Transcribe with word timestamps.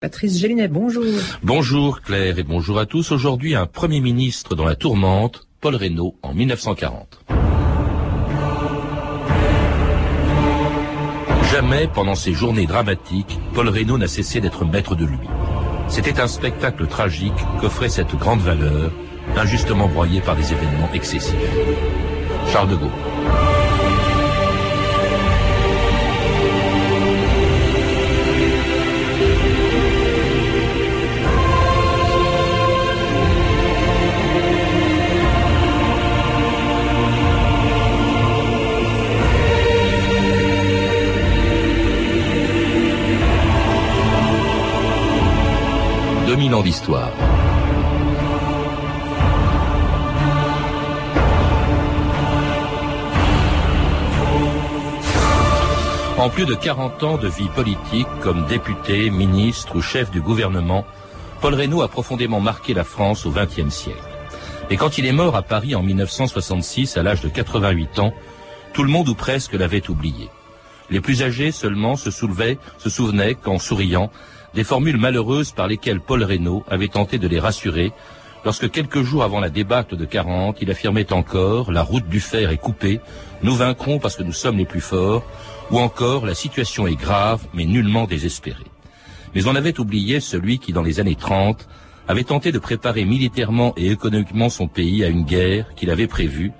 Patrice 0.00 0.38
Gélinet, 0.38 0.68
bonjour. 0.68 1.02
Bonjour 1.42 2.02
Claire 2.02 2.38
et 2.38 2.44
bonjour 2.44 2.78
à 2.78 2.86
tous. 2.86 3.10
Aujourd'hui, 3.10 3.56
un 3.56 3.66
Premier 3.66 3.98
ministre 3.98 4.54
dans 4.54 4.64
la 4.64 4.76
tourmente, 4.76 5.48
Paul 5.60 5.74
Reynaud, 5.74 6.14
en 6.22 6.34
1940. 6.34 7.24
Jamais, 11.50 11.88
pendant 11.92 12.14
ces 12.14 12.32
journées 12.32 12.66
dramatiques, 12.66 13.40
Paul 13.54 13.68
Reynaud 13.68 13.98
n'a 13.98 14.06
cessé 14.06 14.40
d'être 14.40 14.64
maître 14.64 14.94
de 14.94 15.04
lui. 15.04 15.18
C'était 15.88 16.20
un 16.20 16.28
spectacle 16.28 16.86
tragique 16.86 17.32
qu'offrait 17.60 17.88
cette 17.88 18.14
grande 18.14 18.40
valeur, 18.40 18.92
injustement 19.36 19.88
broyée 19.88 20.20
par 20.20 20.36
des 20.36 20.52
événements 20.52 20.92
excessifs. 20.94 21.34
Charles 22.52 22.68
de 22.68 22.76
Gaulle. 22.76 23.57
2000 46.38 46.54
ans 46.54 46.62
d'histoire. 46.62 47.10
En 56.16 56.30
plus 56.30 56.46
de 56.46 56.54
40 56.54 57.02
ans 57.02 57.18
de 57.18 57.26
vie 57.26 57.48
politique, 57.48 58.06
comme 58.20 58.46
député, 58.46 59.10
ministre 59.10 59.74
ou 59.74 59.82
chef 59.82 60.12
du 60.12 60.20
gouvernement, 60.20 60.86
Paul 61.40 61.54
Reynaud 61.54 61.82
a 61.82 61.88
profondément 61.88 62.38
marqué 62.38 62.72
la 62.72 62.84
France 62.84 63.26
au 63.26 63.32
XXe 63.32 63.74
siècle. 63.74 63.98
Et 64.70 64.76
quand 64.76 64.96
il 64.96 65.06
est 65.06 65.12
mort 65.12 65.34
à 65.34 65.42
Paris 65.42 65.74
en 65.74 65.82
1966, 65.82 66.96
à 66.96 67.02
l'âge 67.02 67.20
de 67.20 67.28
88 67.28 67.98
ans, 67.98 68.14
tout 68.74 68.84
le 68.84 68.90
monde 68.90 69.08
ou 69.08 69.16
presque 69.16 69.54
l'avait 69.54 69.90
oublié. 69.90 70.30
Les 70.88 71.00
plus 71.00 71.24
âgés 71.24 71.50
seulement 71.50 71.96
se 71.96 72.12
soulevaient, 72.12 72.58
se 72.78 72.90
souvenaient 72.90 73.34
qu'en 73.34 73.58
souriant, 73.58 74.12
des 74.54 74.64
formules 74.64 74.96
malheureuses 74.96 75.52
par 75.52 75.66
lesquelles 75.66 76.00
Paul 76.00 76.22
Reynaud 76.22 76.64
avait 76.68 76.88
tenté 76.88 77.18
de 77.18 77.28
les 77.28 77.40
rassurer 77.40 77.92
lorsque 78.44 78.70
quelques 78.70 79.02
jours 79.02 79.22
avant 79.22 79.40
la 79.40 79.50
débâcle 79.50 79.96
de 79.96 80.04
40, 80.04 80.58
il 80.60 80.70
affirmait 80.70 81.12
encore 81.12 81.72
la 81.72 81.82
route 81.82 82.08
du 82.08 82.20
fer 82.20 82.50
est 82.50 82.56
coupée, 82.56 83.00
nous 83.42 83.54
vaincrons 83.54 83.98
parce 83.98 84.16
que 84.16 84.22
nous 84.22 84.32
sommes 84.32 84.58
les 84.58 84.64
plus 84.64 84.80
forts, 84.80 85.24
ou 85.70 85.78
encore 85.78 86.24
la 86.24 86.34
situation 86.34 86.86
est 86.86 86.96
grave 86.96 87.46
mais 87.52 87.66
nullement 87.66 88.06
désespérée. 88.06 88.64
Mais 89.34 89.46
on 89.46 89.54
avait 89.54 89.78
oublié 89.78 90.20
celui 90.20 90.58
qui, 90.58 90.72
dans 90.72 90.82
les 90.82 91.00
années 91.00 91.14
30, 91.14 91.68
avait 92.08 92.24
tenté 92.24 92.52
de 92.52 92.58
préparer 92.58 93.04
militairement 93.04 93.74
et 93.76 93.90
économiquement 93.90 94.48
son 94.48 94.66
pays 94.66 95.04
à 95.04 95.08
une 95.08 95.24
guerre 95.24 95.74
qu'il 95.74 95.90
avait 95.90 96.06
prévue, 96.06 96.52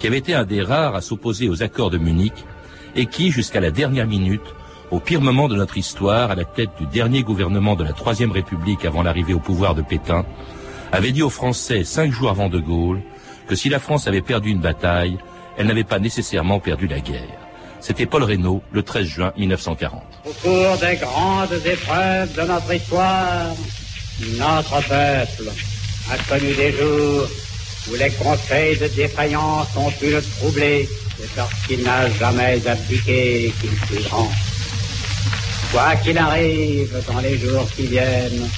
qui 0.00 0.08
avait 0.08 0.18
été 0.18 0.34
un 0.34 0.44
des 0.44 0.62
rares 0.62 0.96
à 0.96 1.00
s'opposer 1.00 1.48
aux 1.48 1.62
accords 1.62 1.90
de 1.90 1.98
Munich, 1.98 2.34
et 2.96 3.06
qui, 3.06 3.30
jusqu'à 3.30 3.60
la 3.60 3.70
dernière 3.70 4.08
minute, 4.08 4.54
au 4.90 5.00
pire 5.00 5.20
moment 5.20 5.48
de 5.48 5.56
notre 5.56 5.76
histoire, 5.76 6.30
à 6.30 6.34
la 6.34 6.44
tête 6.44 6.70
du 6.78 6.86
dernier 6.86 7.22
gouvernement 7.22 7.76
de 7.76 7.84
la 7.84 7.92
Troisième 7.92 8.30
République 8.32 8.84
avant 8.84 9.02
l'arrivée 9.02 9.34
au 9.34 9.38
pouvoir 9.38 9.74
de 9.74 9.82
Pétain, 9.82 10.24
avait 10.92 11.12
dit 11.12 11.22
aux 11.22 11.30
Français 11.30 11.84
cinq 11.84 12.10
jours 12.10 12.30
avant 12.30 12.48
De 12.48 12.58
Gaulle 12.58 13.02
que 13.46 13.54
si 13.54 13.68
la 13.68 13.78
France 13.78 14.06
avait 14.06 14.22
perdu 14.22 14.50
une 14.50 14.60
bataille, 14.60 15.18
elle 15.56 15.66
n'avait 15.66 15.84
pas 15.84 15.98
nécessairement 15.98 16.60
perdu 16.60 16.86
la 16.86 17.00
guerre. 17.00 17.38
C'était 17.80 18.06
Paul 18.06 18.22
Reynaud, 18.22 18.62
le 18.72 18.82
13 18.82 19.06
juin 19.06 19.32
1940. 19.36 20.02
Au 20.26 20.32
cours 20.32 20.76
des 20.78 20.96
grandes 20.96 21.52
épreuves 21.64 22.34
de 22.34 22.42
notre 22.42 22.72
histoire, 22.72 23.54
notre 24.38 24.88
peuple 24.88 25.50
a 26.10 26.16
connu 26.28 26.54
des 26.54 26.72
jours 26.72 27.28
où 27.90 27.94
les 27.94 28.10
conseils 28.10 28.78
de 28.78 28.86
défaillance 28.88 29.68
ont 29.76 29.90
pu 29.90 30.10
le 30.10 30.22
troubler, 30.22 30.88
c'est 31.18 31.34
parce 31.34 31.66
qu'il 31.66 31.82
n'a 31.82 32.10
jamais 32.10 32.66
appliqué 32.66 33.52
qu'il 33.60 33.70
fut 33.70 34.08
grand. 34.08 34.28
Quoi 35.72 35.96
qu'il 36.02 36.16
arrive 36.16 37.02
dans 37.06 37.20
les 37.20 37.36
jours 37.38 37.66
qui 37.76 37.86
viennent, 37.86 38.48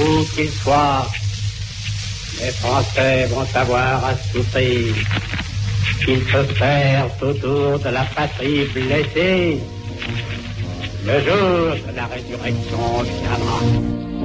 où 0.00 0.24
qu'ils 0.34 0.50
soient, 0.50 1.06
les 2.40 2.50
Français 2.50 3.26
vont 3.26 3.44
savoir 3.44 4.04
à 4.04 4.16
souffrir 4.16 4.94
qu'ils 6.04 6.24
se 6.32 6.58
perdent 6.58 7.22
autour 7.22 7.78
de 7.78 7.90
la 7.90 8.04
patrie 8.16 8.64
blessée. 8.72 9.58
Le 11.04 11.18
jour 11.20 11.76
de 11.86 11.96
la 11.96 12.06
résurrection 12.06 13.02
viendra. 13.02 13.58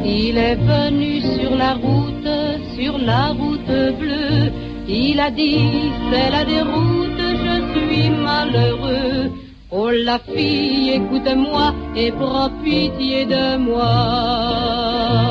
Il 0.05 0.37
est 0.37 0.55
venu 0.55 1.21
sur 1.21 1.55
la 1.55 1.73
route, 1.73 2.29
sur 2.77 2.97
la 2.97 3.27
route 3.39 3.97
bleue. 3.99 4.51
Il 4.87 5.19
a 5.19 5.29
dit, 5.31 5.91
c'est 6.09 6.29
la 6.31 6.45
déroute, 6.45 7.19
je 7.19 7.55
suis 7.73 8.09
malheureux. 8.09 9.31
Oh 9.69 9.89
la 9.91 10.17
fille, 10.17 10.91
écoute-moi 10.91 11.75
et 11.93 12.09
prends 12.13 12.49
pitié 12.63 13.25
de 13.25 13.57
moi. 13.57 15.27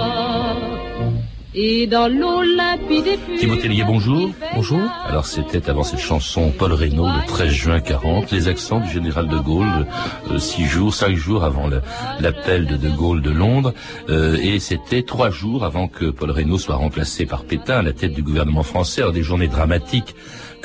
Et 1.54 1.86
dans 1.86 2.06
l'eau 2.06 2.42
limpide 2.42 3.18
Timothée 3.38 3.82
bonjour. 3.86 4.28
Bonjour. 4.54 4.82
Alors 5.06 5.24
c'était 5.24 5.70
avant 5.70 5.84
cette 5.84 6.00
chanson 6.00 6.50
Paul 6.50 6.74
Reynaud 6.74 7.06
le 7.06 7.26
13 7.26 7.48
juin 7.48 7.80
40, 7.80 8.30
les 8.30 8.48
accents 8.48 8.80
du 8.80 8.90
général 8.90 9.26
de 9.28 9.38
Gaulle, 9.38 9.86
euh, 10.30 10.38
six 10.38 10.66
jours, 10.66 10.92
cinq 10.92 11.16
jours 11.16 11.42
avant 11.42 11.70
l'appel 12.20 12.66
de 12.66 12.76
de 12.76 12.90
Gaulle 12.90 13.22
de 13.22 13.30
Londres, 13.30 13.72
euh, 14.10 14.36
et 14.36 14.60
c'était 14.60 15.02
trois 15.02 15.30
jours 15.30 15.64
avant 15.64 15.88
que 15.88 16.10
Paul 16.10 16.30
Reynaud 16.30 16.58
soit 16.58 16.76
remplacé 16.76 17.24
par 17.24 17.44
Pétain 17.44 17.78
à 17.78 17.82
la 17.82 17.94
tête 17.94 18.12
du 18.12 18.22
gouvernement 18.22 18.62
français, 18.62 19.00
alors 19.00 19.14
des 19.14 19.22
journées 19.22 19.48
dramatiques 19.48 20.14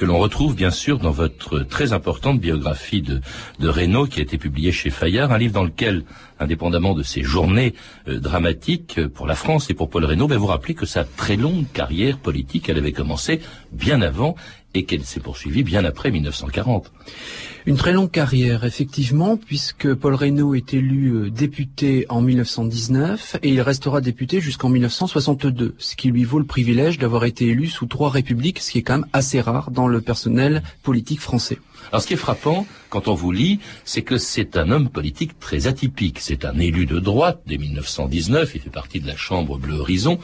que 0.01 0.05
l'on 0.07 0.17
retrouve 0.17 0.55
bien 0.55 0.71
sûr 0.71 0.97
dans 0.97 1.11
votre 1.11 1.59
très 1.59 1.93
importante 1.93 2.39
biographie 2.39 3.03
de, 3.03 3.21
de 3.59 3.69
Reynaud 3.69 4.07
qui 4.07 4.19
a 4.19 4.23
été 4.23 4.39
publiée 4.39 4.71
chez 4.71 4.89
Fayard, 4.89 5.31
un 5.31 5.37
livre 5.37 5.53
dans 5.53 5.63
lequel, 5.63 6.05
indépendamment 6.39 6.95
de 6.95 7.03
ces 7.03 7.21
journées 7.21 7.75
euh, 8.07 8.19
dramatiques 8.19 8.97
euh, 8.97 9.07
pour 9.07 9.27
la 9.27 9.35
France 9.35 9.69
et 9.69 9.75
pour 9.75 9.91
Paul 9.91 10.05
Reynaud, 10.05 10.27
ben, 10.27 10.39
vous 10.39 10.47
rappelez 10.47 10.73
que 10.73 10.87
sa 10.87 11.03
très 11.03 11.35
longue 11.35 11.65
carrière 11.71 12.17
politique, 12.17 12.67
avait 12.71 12.93
commencé 12.93 13.41
bien 13.71 14.01
avant 14.01 14.35
et 14.73 14.83
qu'elle 14.83 15.03
s'est 15.03 15.19
poursuivie 15.19 15.63
bien 15.63 15.83
après 15.85 16.11
1940. 16.11 16.91
Une 17.67 17.77
très 17.77 17.91
longue 17.91 18.09
carrière, 18.09 18.63
effectivement, 18.63 19.37
puisque 19.37 19.93
Paul 19.93 20.15
Reynaud 20.15 20.55
est 20.55 20.73
élu 20.73 21.09
euh, 21.09 21.29
député 21.29 22.07
en 22.09 22.21
1919 22.21 23.37
et 23.43 23.49
il 23.49 23.61
restera 23.61 24.01
député 24.01 24.41
jusqu'en 24.41 24.69
1962, 24.69 25.75
ce 25.77 25.95
qui 25.95 26.09
lui 26.09 26.23
vaut 26.23 26.39
le 26.39 26.45
privilège 26.45 26.97
d'avoir 26.97 27.25
été 27.25 27.45
élu 27.45 27.67
sous 27.67 27.85
trois 27.85 28.09
républiques, 28.09 28.59
ce 28.59 28.71
qui 28.71 28.79
est 28.79 28.81
quand 28.81 28.99
même 28.99 29.07
assez 29.13 29.41
rare 29.41 29.69
dans 29.69 29.87
le 29.87 30.01
personnel 30.01 30.63
politique 30.81 31.19
français. 31.19 31.59
Alors 31.89 32.01
ce 32.01 32.07
qui 32.07 32.13
est 32.13 32.17
frappant, 32.17 32.65
quand 32.89 33.07
on 33.07 33.13
vous 33.13 33.31
lit, 33.31 33.59
c'est 33.85 34.01
que 34.01 34.17
c'est 34.17 34.57
un 34.57 34.71
homme 34.71 34.89
politique 34.89 35.39
très 35.39 35.67
atypique. 35.67 36.19
C'est 36.19 36.45
un 36.45 36.57
élu 36.59 36.85
de 36.85 36.99
droite 36.99 37.41
dès 37.45 37.57
1919, 37.57 38.51
il 38.55 38.61
fait 38.61 38.69
partie 38.69 38.99
de 38.99 39.07
la 39.07 39.15
Chambre 39.15 39.57
Bleu 39.57 39.75
Horizon, 39.75 40.19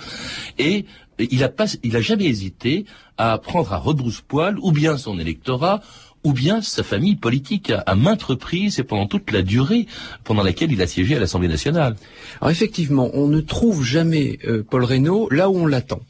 et 0.58 0.86
il 1.20 1.44
a, 1.44 2.02
jamais 2.02 2.26
hésité 2.26 2.86
à 3.18 3.38
prendre 3.38 3.74
à 3.74 3.78
rebrousse-poil 3.78 4.58
ou 4.62 4.72
bien 4.72 4.98
son 4.98 5.20
électorat 5.20 5.82
ou 6.28 6.34
bien 6.34 6.62
sa 6.62 6.84
famille 6.84 7.16
politique 7.16 7.72
à, 7.86 7.96
maintes 7.96 8.24
reprises 8.24 8.80
et 8.80 8.84
pendant 8.84 9.08
toute 9.08 9.32
la 9.32 9.44
durée 9.44 9.88
pendant 10.26 10.44
laquelle 10.44 10.74
il 10.74 10.82
a 10.82 10.88
siégé 10.88 11.16
à 11.16 11.22
l'Assemblée 11.22 11.48
nationale. 11.48 11.96
Alors 12.42 12.52
effectivement, 12.52 13.10
on 13.14 13.28
ne 13.28 13.40
trouve 13.40 13.86
jamais 13.86 14.38
euh, 14.46 14.62
Paul 14.70 14.84
Reynaud 14.84 15.30
là 15.30 15.50
où 15.50 15.56
on 15.56 15.66
l'attend. 15.66 16.02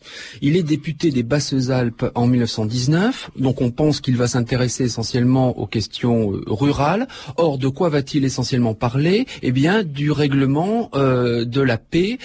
Il 0.41 0.57
est 0.57 0.63
député 0.63 1.11
des 1.11 1.21
Basses-Alpes 1.21 2.11
en 2.15 2.25
1919, 2.25 3.29
donc 3.37 3.61
on 3.61 3.69
pense 3.69 4.01
qu'il 4.01 4.17
va 4.17 4.27
s'intéresser 4.27 4.85
essentiellement 4.85 5.55
aux 5.59 5.67
questions 5.67 6.33
euh, 6.33 6.41
rurales. 6.47 7.07
Or, 7.35 7.59
de 7.59 7.67
quoi 7.67 7.89
va-t-il 7.89 8.25
essentiellement 8.25 8.73
parler? 8.73 9.27
Eh 9.43 9.51
bien, 9.51 9.83
du 9.83 10.09
règlement 10.09 10.89
euh, 10.95 11.45
de 11.45 11.61
la 11.61 11.77
paix 11.77 12.17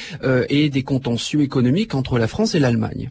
et 0.48 0.70
des 0.70 0.82
contentieux 0.82 1.42
économiques 1.42 1.94
entre 1.94 2.18
la 2.18 2.26
France 2.26 2.54
et 2.54 2.58
l'Allemagne. 2.58 3.10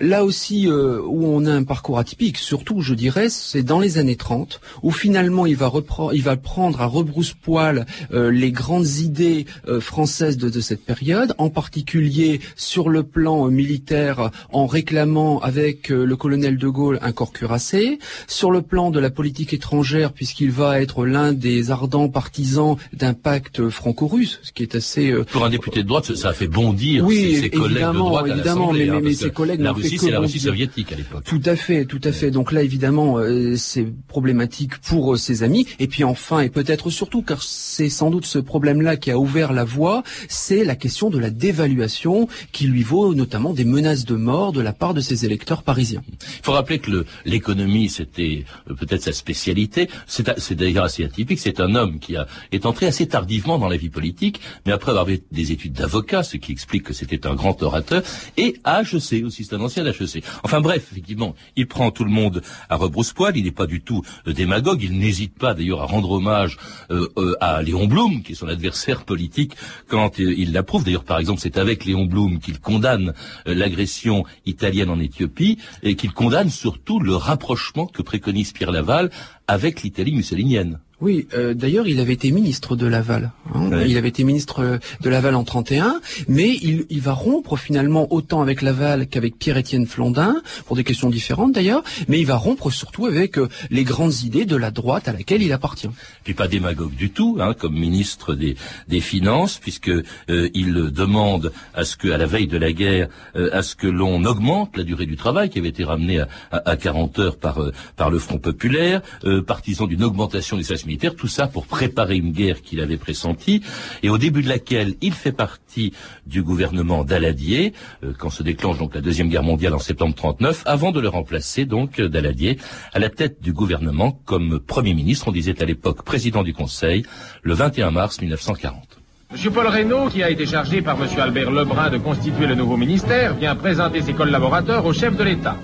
Là 0.00 0.24
aussi, 0.24 0.68
où 0.68 1.26
on 1.26 1.46
a 1.46 1.52
un 1.52 1.62
parcours 1.62 1.98
atypique, 1.98 2.36
surtout, 2.36 2.82
je 2.82 2.92
dirais, 2.92 3.30
c'est 3.30 3.62
dans 3.62 3.80
les 3.80 3.96
années 3.96 4.17
30, 4.18 4.60
où 4.82 4.90
finalement 4.90 5.46
il 5.46 5.56
va, 5.56 5.72
il 6.12 6.22
va 6.22 6.36
prendre 6.36 6.80
à 6.80 6.86
rebrousse-poil 6.86 7.86
euh, 8.12 8.30
les 8.30 8.52
grandes 8.52 8.96
idées 8.98 9.46
euh, 9.68 9.80
françaises 9.80 10.36
de, 10.36 10.60
cette 10.60 10.84
période, 10.84 11.34
en 11.38 11.50
particulier 11.50 12.40
sur 12.56 12.88
le 12.88 13.02
plan 13.02 13.46
euh, 13.46 13.50
militaire, 13.50 14.30
en 14.52 14.66
réclamant 14.66 15.40
avec 15.40 15.88
le 15.88 16.16
colonel 16.16 16.58
de 16.58 16.68
Gaulle 16.68 16.98
un 17.00 17.12
corps 17.12 17.32
cuirassé, 17.32 17.98
sur 18.26 18.50
le 18.50 18.62
plan 18.62 18.90
de 18.90 18.98
la 18.98 19.10
politique 19.10 19.54
étrangère, 19.54 20.12
puisqu'il 20.12 20.50
va 20.50 20.80
être 20.80 21.06
l'un 21.06 21.32
des 21.32 21.70
ardents 21.70 22.08
partisans 22.08 22.76
d'un 22.92 23.14
pacte 23.14 23.68
franco-russe, 23.68 24.40
ce 24.42 24.52
qui 24.52 24.62
est 24.62 24.74
assez... 24.74 25.12
Pour 25.30 25.44
un 25.44 25.50
député 25.50 25.82
de 25.82 25.88
droite, 25.88 26.14
ça 26.14 26.30
a 26.30 26.32
fait 26.32 26.48
bondir 26.48 27.04
oui, 27.04 27.36
ses, 27.40 27.50
collègues 27.50 27.86
de 27.86 27.92
droite 27.92 28.26
évidemment, 28.26 28.72
mais, 28.72 28.88
hein, 28.88 29.00
mais, 29.02 29.14
ses 29.14 29.30
collègues 29.30 29.60
la 29.60 29.72
Russie, 29.72 29.98
c'est 29.98 30.10
la 30.10 30.20
Russie 30.20 30.40
soviétique 30.40 30.92
à 30.92 30.96
l'époque. 30.96 31.24
Tout 31.24 31.42
à 31.44 31.56
fait, 31.56 31.84
tout 31.84 32.00
à 32.02 32.12
fait. 32.12 32.30
Donc 32.30 32.52
là, 32.52 32.62
évidemment, 32.62 33.18
c'est 33.56 33.86
problématique 34.08 34.78
pour 34.78 35.14
euh, 35.14 35.16
ses 35.16 35.42
amis. 35.42 35.66
Et 35.78 35.86
puis 35.86 36.02
enfin, 36.02 36.40
et 36.40 36.48
peut-être 36.48 36.90
surtout, 36.90 37.22
car 37.22 37.42
c'est 37.42 37.88
sans 37.88 38.10
doute 38.10 38.26
ce 38.26 38.38
problème-là 38.38 38.96
qui 38.96 39.10
a 39.10 39.18
ouvert 39.18 39.52
la 39.52 39.64
voie, 39.64 40.02
c'est 40.28 40.64
la 40.64 40.74
question 40.74 41.10
de 41.10 41.18
la 41.18 41.30
dévaluation 41.30 42.28
qui 42.52 42.66
lui 42.66 42.82
vaut 42.82 43.14
notamment 43.14 43.52
des 43.52 43.64
menaces 43.64 44.04
de 44.04 44.16
mort 44.16 44.52
de 44.52 44.60
la 44.60 44.72
part 44.72 44.94
de 44.94 45.00
ses 45.00 45.24
électeurs 45.24 45.62
parisiens. 45.62 46.02
Il 46.08 46.44
faut 46.44 46.52
rappeler 46.52 46.78
que 46.78 47.04
l'économie, 47.24 47.88
c'était 47.88 48.44
euh, 48.68 48.74
peut-être 48.74 49.02
sa 49.02 49.12
spécialité. 49.12 49.88
C'est 50.06 50.54
d'ailleurs 50.54 50.84
assez 50.84 51.04
atypique. 51.04 51.38
C'est 51.38 51.60
un 51.60 51.74
homme 51.74 51.98
qui 52.00 52.16
a, 52.16 52.26
est 52.52 52.66
entré 52.66 52.86
assez 52.86 53.06
tardivement 53.06 53.58
dans 53.58 53.68
la 53.68 53.76
vie 53.76 53.90
politique, 53.90 54.40
mais 54.66 54.72
après 54.72 54.90
avoir 54.90 55.06
fait 55.06 55.22
des 55.30 55.52
études 55.52 55.74
d'avocat, 55.74 56.22
ce 56.22 56.36
qui 56.36 56.52
explique 56.52 56.84
que 56.84 56.94
c'était 56.94 57.26
un 57.26 57.34
grand 57.34 57.62
orateur, 57.62 58.02
et 58.36 58.56
à 58.64 58.82
HEC 58.82 59.24
aussi, 59.24 59.44
c'est 59.44 59.54
un 59.54 59.60
ancien 59.60 59.84
HEC. 59.84 60.24
Enfin 60.42 60.60
bref, 60.60 60.88
effectivement, 60.92 61.34
il 61.56 61.66
prend 61.66 61.90
tout 61.90 62.04
le 62.04 62.10
monde 62.10 62.42
à 62.68 62.76
rebrousse-poil, 62.76 63.36
il 63.36 63.44
n'est 63.44 63.50
pas 63.50 63.66
du 63.66 63.80
tout 63.80 63.97
euh, 64.26 64.32
démagogue, 64.32 64.82
il 64.82 64.98
n'hésite 64.98 65.38
pas 65.38 65.54
d'ailleurs 65.54 65.82
à 65.82 65.86
rendre 65.86 66.10
hommage 66.10 66.56
euh, 66.90 67.08
euh, 67.16 67.34
à 67.40 67.62
Léon 67.62 67.86
Blum, 67.86 68.22
qui 68.22 68.32
est 68.32 68.34
son 68.34 68.48
adversaire 68.48 69.04
politique, 69.04 69.52
quand 69.88 70.18
il 70.18 70.52
l'approuve. 70.52 70.84
D'ailleurs, 70.84 71.04
par 71.04 71.18
exemple, 71.18 71.40
c'est 71.40 71.58
avec 71.58 71.84
Léon 71.84 72.04
Blum 72.04 72.38
qu'il 72.38 72.60
condamne 72.60 73.14
l'agression 73.46 74.24
italienne 74.46 74.90
en 74.90 75.00
Éthiopie 75.00 75.58
et 75.82 75.96
qu'il 75.96 76.12
condamne 76.12 76.50
surtout 76.50 77.00
le 77.00 77.14
rapprochement 77.14 77.86
que 77.86 78.02
préconise 78.02 78.52
Pierre 78.52 78.72
Laval 78.72 79.10
avec 79.46 79.82
l'Italie 79.82 80.12
mussolinienne. 80.12 80.80
Oui, 81.00 81.28
euh, 81.34 81.54
d'ailleurs, 81.54 81.86
il 81.86 82.00
avait 82.00 82.14
été 82.14 82.32
ministre 82.32 82.74
de 82.74 82.86
Laval. 82.86 83.30
Hein. 83.54 83.70
Il 83.86 83.96
avait 83.96 84.08
été 84.08 84.24
ministre 84.24 84.80
de 85.00 85.10
Laval 85.10 85.36
en 85.36 85.44
31, 85.44 86.00
mais 86.26 86.48
il, 86.60 86.86
il, 86.90 87.00
va 87.00 87.12
rompre 87.12 87.56
finalement 87.56 88.12
autant 88.12 88.42
avec 88.42 88.62
Laval 88.62 89.06
qu'avec 89.06 89.38
Pierre-Étienne 89.38 89.86
Flandin, 89.86 90.42
pour 90.66 90.74
des 90.74 90.82
questions 90.82 91.08
différentes 91.08 91.52
d'ailleurs, 91.52 91.84
mais 92.08 92.18
il 92.18 92.26
va 92.26 92.34
rompre 92.34 92.70
surtout 92.72 93.06
avec 93.06 93.38
euh, 93.38 93.48
les 93.70 93.84
grandes 93.84 94.22
idées 94.24 94.44
de 94.44 94.56
la 94.56 94.72
droite 94.72 95.06
à 95.06 95.12
laquelle 95.12 95.40
il 95.40 95.52
appartient. 95.52 95.88
Puis 96.24 96.34
pas 96.34 96.48
démagogue 96.48 96.94
du 96.94 97.10
tout, 97.10 97.38
hein, 97.40 97.54
comme 97.56 97.74
ministre 97.74 98.34
des, 98.34 98.56
des 98.88 99.00
Finances, 99.00 99.58
puisque 99.58 99.90
euh, 99.90 100.50
il 100.52 100.74
demande 100.90 101.52
à 101.74 101.84
ce 101.84 101.96
que, 101.96 102.08
à 102.08 102.18
la 102.18 102.26
veille 102.26 102.48
de 102.48 102.58
la 102.58 102.72
guerre, 102.72 103.08
à 103.34 103.62
ce 103.62 103.76
que 103.76 103.86
l'on 103.86 104.24
augmente 104.24 104.76
la 104.76 104.82
durée 104.82 105.06
du 105.06 105.16
travail, 105.16 105.48
qui 105.48 105.60
avait 105.60 105.68
été 105.68 105.84
ramenée 105.84 106.20
à, 106.20 106.28
à, 106.50 106.76
40 106.76 107.18
heures 107.20 107.36
par, 107.36 107.60
par 107.96 108.10
le 108.10 108.18
Front 108.18 108.38
populaire, 108.38 109.00
partisan 109.46 109.86
d'une 109.86 110.02
augmentation 110.02 110.56
des 110.56 110.64
salaires 110.64 110.87
tout 110.96 111.28
ça 111.28 111.46
pour 111.46 111.66
préparer 111.66 112.16
une 112.16 112.32
guerre 112.32 112.62
qu'il 112.62 112.80
avait 112.80 112.96
pressentie 112.96 113.62
et 114.02 114.08
au 114.08 114.18
début 114.18 114.42
de 114.42 114.48
laquelle 114.48 114.94
il 115.00 115.12
fait 115.12 115.32
partie 115.32 115.92
du 116.26 116.42
gouvernement 116.42 117.04
d'Aladier, 117.04 117.72
euh, 118.04 118.12
quand 118.18 118.30
se 118.30 118.42
déclenche 118.42 118.78
donc 118.78 118.94
la 118.94 119.00
Deuxième 119.00 119.28
Guerre 119.28 119.42
mondiale 119.42 119.74
en 119.74 119.78
septembre 119.78 120.14
39, 120.14 120.62
avant 120.64 120.92
de 120.92 121.00
le 121.00 121.08
remplacer 121.08 121.64
donc 121.64 122.00
euh, 122.00 122.08
d'Aladier 122.08 122.58
à 122.92 122.98
la 122.98 123.10
tête 123.10 123.42
du 123.42 123.52
gouvernement 123.52 124.12
comme 124.24 124.60
Premier 124.60 124.94
ministre, 124.94 125.28
on 125.28 125.32
disait 125.32 125.60
à 125.62 125.64
l'époque 125.64 126.02
président 126.02 126.42
du 126.42 126.54
Conseil, 126.54 127.04
le 127.42 127.54
21 127.54 127.90
mars 127.90 128.20
1940. 128.20 128.98
M. 129.30 129.52
Paul 129.52 129.66
Reynaud, 129.66 130.08
qui 130.08 130.22
a 130.22 130.30
été 130.30 130.46
chargé 130.46 130.80
par 130.80 130.96
M. 131.00 131.08
Albert 131.20 131.50
Lebrun 131.50 131.90
de 131.90 131.98
constituer 131.98 132.46
le 132.46 132.54
nouveau 132.54 132.78
ministère, 132.78 133.34
vient 133.34 133.54
présenter 133.54 134.00
ses 134.00 134.14
collaborateurs 134.14 134.86
au 134.86 134.94
chef 134.94 135.16
de 135.16 135.22
l'État. 135.22 135.56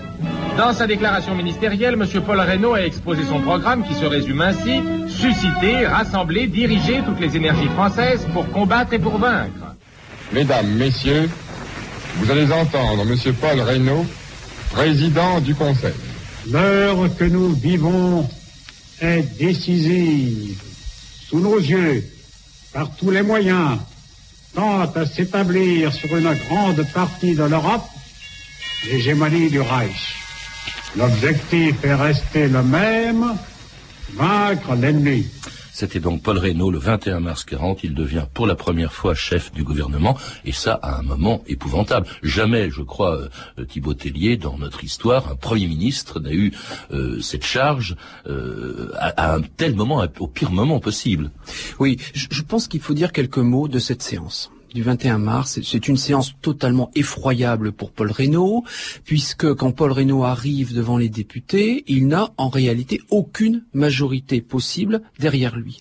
Dans 0.56 0.72
sa 0.72 0.86
déclaration 0.86 1.34
ministérielle, 1.34 1.94
M. 1.94 2.22
Paul 2.24 2.38
Reynaud 2.38 2.74
a 2.74 2.82
exposé 2.86 3.24
son 3.24 3.40
programme 3.40 3.84
qui 3.84 3.92
se 3.94 4.04
résume 4.04 4.40
ainsi 4.40 4.80
susciter, 5.08 5.84
rassembler, 5.84 6.46
diriger 6.46 7.02
toutes 7.04 7.18
les 7.18 7.36
énergies 7.36 7.68
françaises 7.74 8.24
pour 8.32 8.48
combattre 8.50 8.92
et 8.92 9.00
pour 9.00 9.18
vaincre. 9.18 9.74
Mesdames, 10.32 10.68
Messieurs, 10.76 11.28
vous 12.16 12.30
allez 12.30 12.50
entendre 12.52 13.02
M. 13.02 13.34
Paul 13.40 13.60
Reynaud, 13.60 14.06
président 14.70 15.40
du 15.40 15.56
Conseil. 15.56 15.94
L'heure 16.48 16.98
que 17.18 17.24
nous 17.24 17.52
vivons 17.52 18.28
est 19.00 19.22
décisive. 19.36 20.62
Sous 21.28 21.40
nos 21.40 21.58
yeux, 21.58 22.04
par 22.72 22.94
tous 22.94 23.10
les 23.10 23.22
moyens, 23.22 23.78
tente 24.54 24.96
à 24.96 25.04
s'établir 25.04 25.92
sur 25.92 26.16
une 26.16 26.32
grande 26.48 26.86
partie 26.92 27.34
de 27.34 27.42
l'Europe 27.42 27.88
l'hégémonie 28.86 29.50
du 29.50 29.60
Reich. 29.60 30.23
L'objectif 30.96 31.84
est 31.84 31.94
resté 31.94 32.48
le 32.48 32.62
même, 32.62 33.34
vaincre 34.14 34.74
l'ennemi. 34.76 35.26
C'était 35.72 35.98
donc 35.98 36.22
Paul 36.22 36.38
Reynaud 36.38 36.70
le 36.70 36.78
21 36.78 37.18
mars 37.18 37.42
40. 37.42 37.82
Il 37.82 37.94
devient 37.94 38.26
pour 38.32 38.46
la 38.46 38.54
première 38.54 38.92
fois 38.92 39.12
chef 39.16 39.50
du 39.50 39.64
gouvernement 39.64 40.16
et 40.44 40.52
ça 40.52 40.78
à 40.82 41.00
un 41.00 41.02
moment 41.02 41.42
épouvantable. 41.48 42.06
Jamais, 42.22 42.70
je 42.70 42.82
crois, 42.82 43.28
euh, 43.58 43.64
Thibaut 43.64 43.94
Tellier, 43.94 44.36
dans 44.36 44.56
notre 44.56 44.84
histoire, 44.84 45.32
un 45.32 45.34
premier 45.34 45.66
ministre 45.66 46.20
n'a 46.20 46.32
eu 46.32 46.52
euh, 46.92 47.20
cette 47.20 47.44
charge 47.44 47.96
euh, 48.28 48.92
à, 48.94 49.34
un 49.34 49.40
tel 49.40 49.74
moment, 49.74 50.06
au 50.20 50.28
pire 50.28 50.52
moment 50.52 50.78
possible. 50.78 51.32
Oui, 51.80 51.98
je 52.14 52.42
pense 52.42 52.68
qu'il 52.68 52.80
faut 52.80 52.94
dire 52.94 53.10
quelques 53.10 53.38
mots 53.38 53.66
de 53.66 53.80
cette 53.80 54.02
séance 54.02 54.52
du 54.74 54.82
21 54.82 55.18
mars. 55.18 55.60
C'est 55.62 55.88
une 55.88 55.96
séance 55.96 56.34
totalement 56.42 56.90
effroyable 56.94 57.72
pour 57.72 57.92
Paul 57.92 58.10
Reynaud, 58.10 58.64
puisque 59.04 59.54
quand 59.54 59.72
Paul 59.72 59.92
Reynaud 59.92 60.24
arrive 60.24 60.74
devant 60.74 60.98
les 60.98 61.08
députés, 61.08 61.84
il 61.86 62.08
n'a 62.08 62.32
en 62.36 62.48
réalité 62.48 63.00
aucune 63.10 63.64
majorité 63.72 64.40
possible 64.40 65.00
derrière 65.18 65.56
lui. 65.56 65.80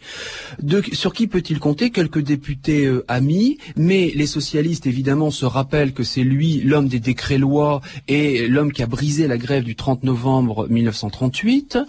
sur 0.93 1.13
qui 1.13 1.27
peut-il 1.27 1.59
compter? 1.59 1.89
Quelques 1.89 2.21
députés 2.21 2.85
euh, 2.85 3.03
amis, 3.07 3.57
mais 3.75 4.11
les 4.15 4.25
socialistes 4.27 4.87
évidemment 4.87 5.31
se 5.31 5.45
rappellent 5.45 5.93
que 5.93 6.03
c'est 6.03 6.23
lui 6.23 6.61
l'homme 6.61 6.87
des 6.87 6.99
décrets-lois 6.99 7.81
et 8.07 8.47
l'homme 8.47 8.71
qui 8.71 8.83
a 8.83 8.87
brisé 8.87 9.27
la 9.27 9.37
grève 9.37 9.63
du 9.63 9.75
30 9.75 10.03
novembre 10.03 10.67
1938. 10.69 11.79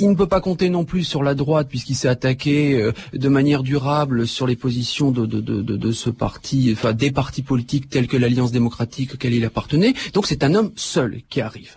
Il 0.00 0.10
ne 0.10 0.14
peut 0.14 0.26
pas 0.26 0.40
compter 0.40 0.68
non 0.68 0.84
plus 0.84 1.04
sur 1.04 1.22
la 1.22 1.34
droite 1.34 1.68
puisqu'il 1.68 1.94
s'est 1.94 2.08
attaqué 2.08 2.74
euh, 2.74 2.92
de 3.12 3.28
manière 3.28 3.62
durable 3.62 4.26
sur 4.26 4.46
les 4.46 4.56
positions 4.56 5.10
de, 5.10 5.26
de, 5.26 5.92
ce 5.92 6.07
parti, 6.12 6.70
enfin 6.72 6.92
des 6.92 7.10
partis 7.10 7.42
politiques 7.42 7.88
tels 7.88 8.06
que 8.06 8.16
l'Alliance 8.16 8.52
démocratique 8.52 9.14
auquel 9.14 9.34
il 9.34 9.44
appartenait. 9.44 9.94
Donc 10.14 10.26
c'est 10.26 10.44
un 10.44 10.54
homme 10.54 10.72
seul 10.76 11.22
qui 11.28 11.40
arrive. 11.40 11.76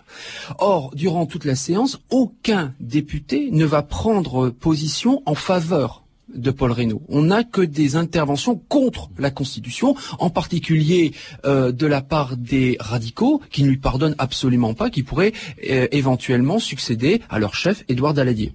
Or, 0.58 0.92
durant 0.94 1.26
toute 1.26 1.44
la 1.44 1.56
séance, 1.56 1.98
aucun 2.10 2.74
député 2.80 3.50
ne 3.50 3.64
va 3.64 3.82
prendre 3.82 4.50
position 4.50 5.22
en 5.26 5.34
faveur 5.34 6.02
de 6.34 6.50
Paul 6.50 6.72
Reynaud. 6.72 7.02
On 7.08 7.22
n'a 7.22 7.44
que 7.44 7.60
des 7.60 7.96
interventions 7.96 8.56
contre 8.56 9.10
la 9.18 9.30
Constitution, 9.30 9.94
en 10.18 10.30
particulier 10.30 11.12
euh, 11.44 11.72
de 11.72 11.86
la 11.86 12.00
part 12.00 12.36
des 12.36 12.76
radicaux, 12.80 13.40
qui 13.50 13.62
ne 13.62 13.68
lui 13.68 13.76
pardonnent 13.76 14.14
absolument 14.18 14.74
pas, 14.74 14.90
qui 14.90 15.02
pourraient 15.02 15.32
euh, 15.70 15.88
éventuellement 15.92 16.58
succéder 16.58 17.20
à 17.28 17.38
leur 17.38 17.54
chef, 17.54 17.84
Édouard 17.88 18.14
Daladier. 18.14 18.54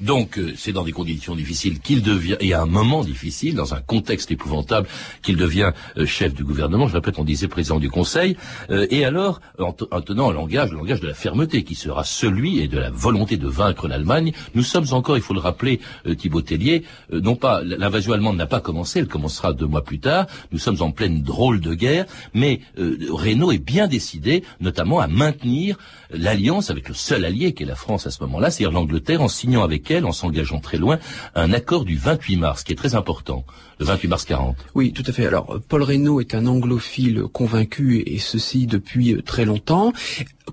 Donc 0.00 0.38
euh, 0.38 0.52
c'est 0.56 0.72
dans 0.72 0.84
des 0.84 0.92
conditions 0.92 1.34
difficiles 1.34 1.80
qu'il 1.80 2.02
devient, 2.02 2.36
et 2.40 2.52
à 2.52 2.62
un 2.62 2.66
moment 2.66 3.02
difficile, 3.02 3.54
dans 3.54 3.74
un 3.74 3.80
contexte 3.80 4.30
épouvantable, 4.30 4.88
qu'il 5.22 5.36
devient 5.36 5.72
euh, 5.96 6.06
chef 6.06 6.34
du 6.34 6.44
gouvernement. 6.44 6.88
Je 6.88 6.94
répète, 6.94 7.18
on 7.18 7.24
disait 7.24 7.48
président 7.48 7.78
du 7.78 7.90
Conseil. 7.90 8.36
Euh, 8.70 8.86
et 8.90 9.04
alors, 9.04 9.40
en, 9.58 9.72
tenant 9.72 10.30
un 10.30 10.32
langage, 10.32 10.70
le 10.70 10.76
langage 10.76 11.00
de 11.00 11.06
la 11.06 11.14
fermeté, 11.14 11.64
qui 11.64 11.74
sera 11.74 12.04
celui 12.04 12.60
et 12.60 12.68
de 12.68 12.78
la 12.78 12.90
volonté 12.90 13.36
de 13.36 13.48
vaincre 13.48 13.88
l'Allemagne, 13.88 14.32
nous 14.54 14.62
sommes 14.62 14.86
encore, 14.92 15.16
il 15.16 15.22
faut 15.22 15.34
le 15.34 15.40
rappeler, 15.40 15.80
Thibaut 16.18 16.42
Tellier, 16.42 16.84
non 17.10 17.36
pas 17.36 17.62
l'invasion 17.62 18.12
allemande 18.12 18.36
n'a 18.36 18.46
pas 18.46 18.60
commencé, 18.60 18.98
elle 18.98 19.08
commencera 19.08 19.52
deux 19.52 19.66
mois 19.66 19.82
plus 19.82 19.98
tard. 19.98 20.26
Nous 20.52 20.58
sommes 20.58 20.80
en 20.80 20.90
pleine 20.90 21.22
drôle 21.22 21.60
de 21.60 21.74
guerre, 21.74 22.06
mais 22.34 22.60
Renault 22.76 23.52
est 23.52 23.58
bien 23.58 23.86
décidé, 23.86 24.44
notamment 24.60 25.00
à 25.00 25.06
maintenir 25.06 25.78
l'alliance 26.10 26.70
avec 26.70 26.88
le 26.88 26.94
seul 26.94 27.24
allié 27.24 27.54
qui 27.54 27.62
est 27.62 27.66
la 27.66 27.74
France 27.74 28.06
à 28.06 28.10
ce 28.10 28.22
moment-là, 28.22 28.50
c'est-à-dire 28.50 28.72
l'Angleterre, 28.72 29.22
en 29.22 29.28
signant 29.28 29.53
avec 29.62 29.90
elle, 29.90 30.04
en 30.04 30.12
s'engageant 30.12 30.60
très 30.60 30.78
loin, 30.78 30.98
un 31.34 31.52
accord 31.52 31.84
du 31.84 31.96
28 31.96 32.36
mars, 32.36 32.64
qui 32.64 32.72
est 32.72 32.76
très 32.76 32.94
important, 32.94 33.44
le 33.78 33.86
28 33.86 34.08
mars 34.08 34.24
40. 34.24 34.56
Oui, 34.74 34.92
tout 34.92 35.04
à 35.06 35.12
fait. 35.12 35.26
Alors, 35.26 35.60
Paul 35.68 35.82
Reynaud 35.82 36.20
est 36.20 36.34
un 36.34 36.46
anglophile 36.46 37.24
convaincu, 37.32 38.02
et 38.06 38.18
ceci 38.18 38.66
depuis 38.66 39.22
très 39.24 39.44
longtemps 39.44 39.92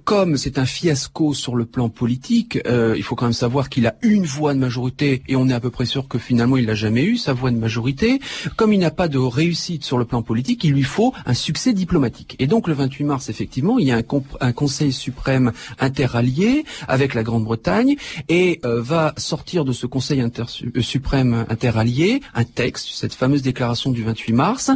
comme 0.03 0.37
c'est 0.37 0.57
un 0.57 0.65
fiasco 0.65 1.33
sur 1.33 1.55
le 1.55 1.65
plan 1.65 1.89
politique, 1.89 2.59
euh, 2.65 2.95
il 2.97 3.03
faut 3.03 3.15
quand 3.15 3.25
même 3.25 3.33
savoir 3.33 3.69
qu'il 3.69 3.87
a 3.87 3.95
une 4.01 4.25
voix 4.25 4.53
de 4.53 4.59
majorité 4.59 5.21
et 5.27 5.35
on 5.35 5.47
est 5.49 5.53
à 5.53 5.59
peu 5.59 5.69
près 5.69 5.85
sûr 5.85 6.07
que 6.07 6.17
finalement 6.17 6.57
il 6.57 6.65
n'a 6.65 6.75
jamais 6.75 7.03
eu 7.03 7.17
sa 7.17 7.33
voix 7.33 7.51
de 7.51 7.57
majorité. 7.57 8.19
Comme 8.55 8.73
il 8.73 8.79
n'a 8.79 8.91
pas 8.91 9.07
de 9.07 9.17
réussite 9.17 9.83
sur 9.83 9.97
le 9.97 10.05
plan 10.05 10.21
politique, 10.21 10.63
il 10.63 10.71
lui 10.71 10.83
faut 10.83 11.13
un 11.25 11.33
succès 11.33 11.73
diplomatique. 11.73 12.35
Et 12.39 12.47
donc 12.47 12.67
le 12.67 12.73
28 12.73 13.03
mars, 13.03 13.29
effectivement, 13.29 13.79
il 13.79 13.87
y 13.87 13.91
a 13.91 14.01
un, 14.39 14.51
Conseil 14.51 14.91
suprême 14.91 15.51
interallié 15.79 16.65
avec 16.87 17.13
la 17.13 17.23
Grande-Bretagne 17.23 17.95
et 18.29 18.59
euh, 18.65 18.81
va 18.81 19.13
sortir 19.17 19.65
de 19.65 19.71
ce 19.71 19.85
Conseil 19.87 20.21
euh, 20.21 20.81
suprême 20.81 21.45
interallié 21.49 22.21
un 22.33 22.43
texte, 22.43 22.89
fameuse 23.15 23.41
déclaration 23.41 23.91
du 23.91 24.03
28 24.03 24.33
mars, 24.33 24.71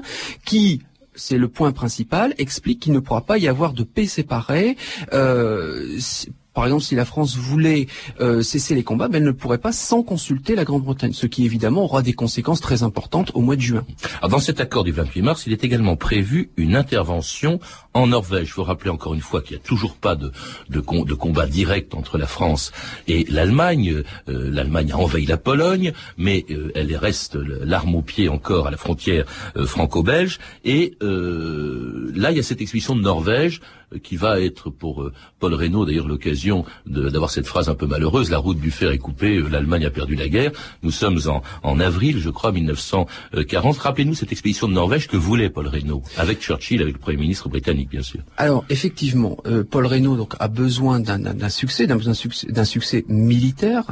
qui 0.46 0.82
c'est 1.16 1.38
le 1.38 1.48
point 1.48 1.72
principal, 1.72 2.34
explique 2.38 2.82
qu'il 2.82 2.94
ne 2.94 3.00
pourra 3.00 3.22
pas 3.22 3.38
y 3.38 3.48
avoir 3.48 3.74
de 3.74 3.84
paix 3.84 4.06
séparée. 4.06 4.76
Euh, 5.14 5.98
Par 6.56 6.64
exemple, 6.64 6.84
si 6.84 6.96
la 6.96 7.04
France 7.04 7.36
voulait 7.36 7.88
euh, 8.22 8.42
cesser 8.42 8.76
les 8.76 8.84
combats, 8.84 9.10
ben, 9.10 9.18
elle 9.18 9.26
ne 9.26 9.32
pourrait 9.32 9.58
pas 9.58 9.74
sans 9.74 10.04
consulter 10.04 10.56
la 10.56 10.64
Grande-Bretagne, 10.64 11.12
ce 11.12 11.28
qui 11.28 11.44
évidemment 11.44 11.84
aura 11.84 12.02
des 12.02 12.14
conséquences 12.14 12.62
très 12.62 12.82
importantes 12.82 13.32
au 13.34 13.42
mois 13.42 13.58
de 13.58 13.62
juin. 13.62 13.86
Dans 14.28 14.40
cet 14.40 14.62
accord 14.62 14.86
du 14.86 14.94
28 14.94 15.22
mars, 15.22 15.44
il 15.46 15.52
est 15.52 15.66
également 15.66 15.98
prévu 15.98 16.52
une 16.56 16.78
intervention 16.78 17.60
en 17.96 18.08
Norvège. 18.08 18.50
Il 18.50 18.52
faut 18.52 18.64
rappeler 18.64 18.92
encore 18.92 19.16
une 19.16 19.22
fois 19.22 19.42
qu'il 19.42 19.56
n'y 19.58 19.64
a 19.64 19.66
toujours 19.66 19.96
pas 19.96 20.16
de, 20.16 20.32
de, 20.70 20.82
de, 20.82 21.14
combat 21.16 21.48
direct 21.48 21.96
entre 21.96 22.20
la 22.20 22.28
France 22.28 22.72
et 23.08 23.26
l'Allemagne. 23.30 24.04
Euh, 24.30 24.52
L'Allemagne 24.52 24.92
a 24.92 24.98
envahi 24.98 25.26
la 25.26 25.38
Pologne, 25.38 25.94
mais 26.18 26.46
euh, 26.52 26.72
elle 26.76 26.96
reste 26.96 27.36
l'arme 27.36 27.96
au 27.96 28.02
pied 28.02 28.30
encore 28.30 28.68
à 28.68 28.72
la 28.72 28.78
frontière 28.78 29.26
euh, 29.56 29.66
franco-belge. 29.66 30.40
Et 30.64 30.98
là, 31.02 32.32
il 32.32 32.38
y 32.38 32.40
a 32.40 32.44
cette 32.44 32.62
expédition 32.62 32.96
de 32.96 33.02
Norvège 33.02 33.62
qui 34.04 34.16
va 34.16 34.40
être 34.40 34.70
pour 34.70 35.04
euh, 35.04 35.14
Paul 35.40 35.54
Reynaud 35.54 35.86
d'ailleurs 35.86 36.08
l'occasion 36.08 36.66
d'avoir 36.86 37.30
cette 37.30 37.48
phrase 37.48 37.70
un 37.70 37.76
peu 37.76 37.86
malheureuse, 37.86 38.30
la 38.30 38.38
route 38.38 38.60
du 38.60 38.72
fer 38.72 38.92
est 38.92 38.98
coupée, 38.98 39.38
euh, 39.38 39.48
l'Allemagne 39.50 39.86
a 39.86 39.90
perdu 39.90 40.16
la 40.16 40.28
guerre. 40.28 40.52
Nous 40.84 40.92
sommes 40.92 41.20
en, 41.28 41.42
en 41.64 41.80
avril, 41.80 42.20
je 42.20 42.30
crois, 42.30 42.52
1940. 42.52 43.78
Rappelez-nous 43.78 44.14
cette 44.14 44.32
expédition 44.32 44.68
de 44.68 44.74
Norvège 44.74 45.08
que 45.08 45.18
voulait 45.18 45.50
Paul 45.50 45.68
Reynaud, 45.68 46.04
avec 46.18 46.42
Churchill, 46.42 46.82
avec 46.82 46.96
le 46.96 47.00
Premier 47.00 47.18
ministre 47.18 47.50
britannique, 47.50 47.85
Alors, 48.38 48.66
effectivement, 48.70 49.38
euh, 49.46 49.64
Paul 49.64 49.86
Reynaud 49.86 50.18
donc, 50.18 50.36
a 50.40 50.48
besoin 50.48 51.00
d'un 51.00 51.50
succès, 51.50 51.88
d'un 51.88 52.14
succès, 52.14 52.48
succès, 52.66 53.06
militaire, 53.08 53.84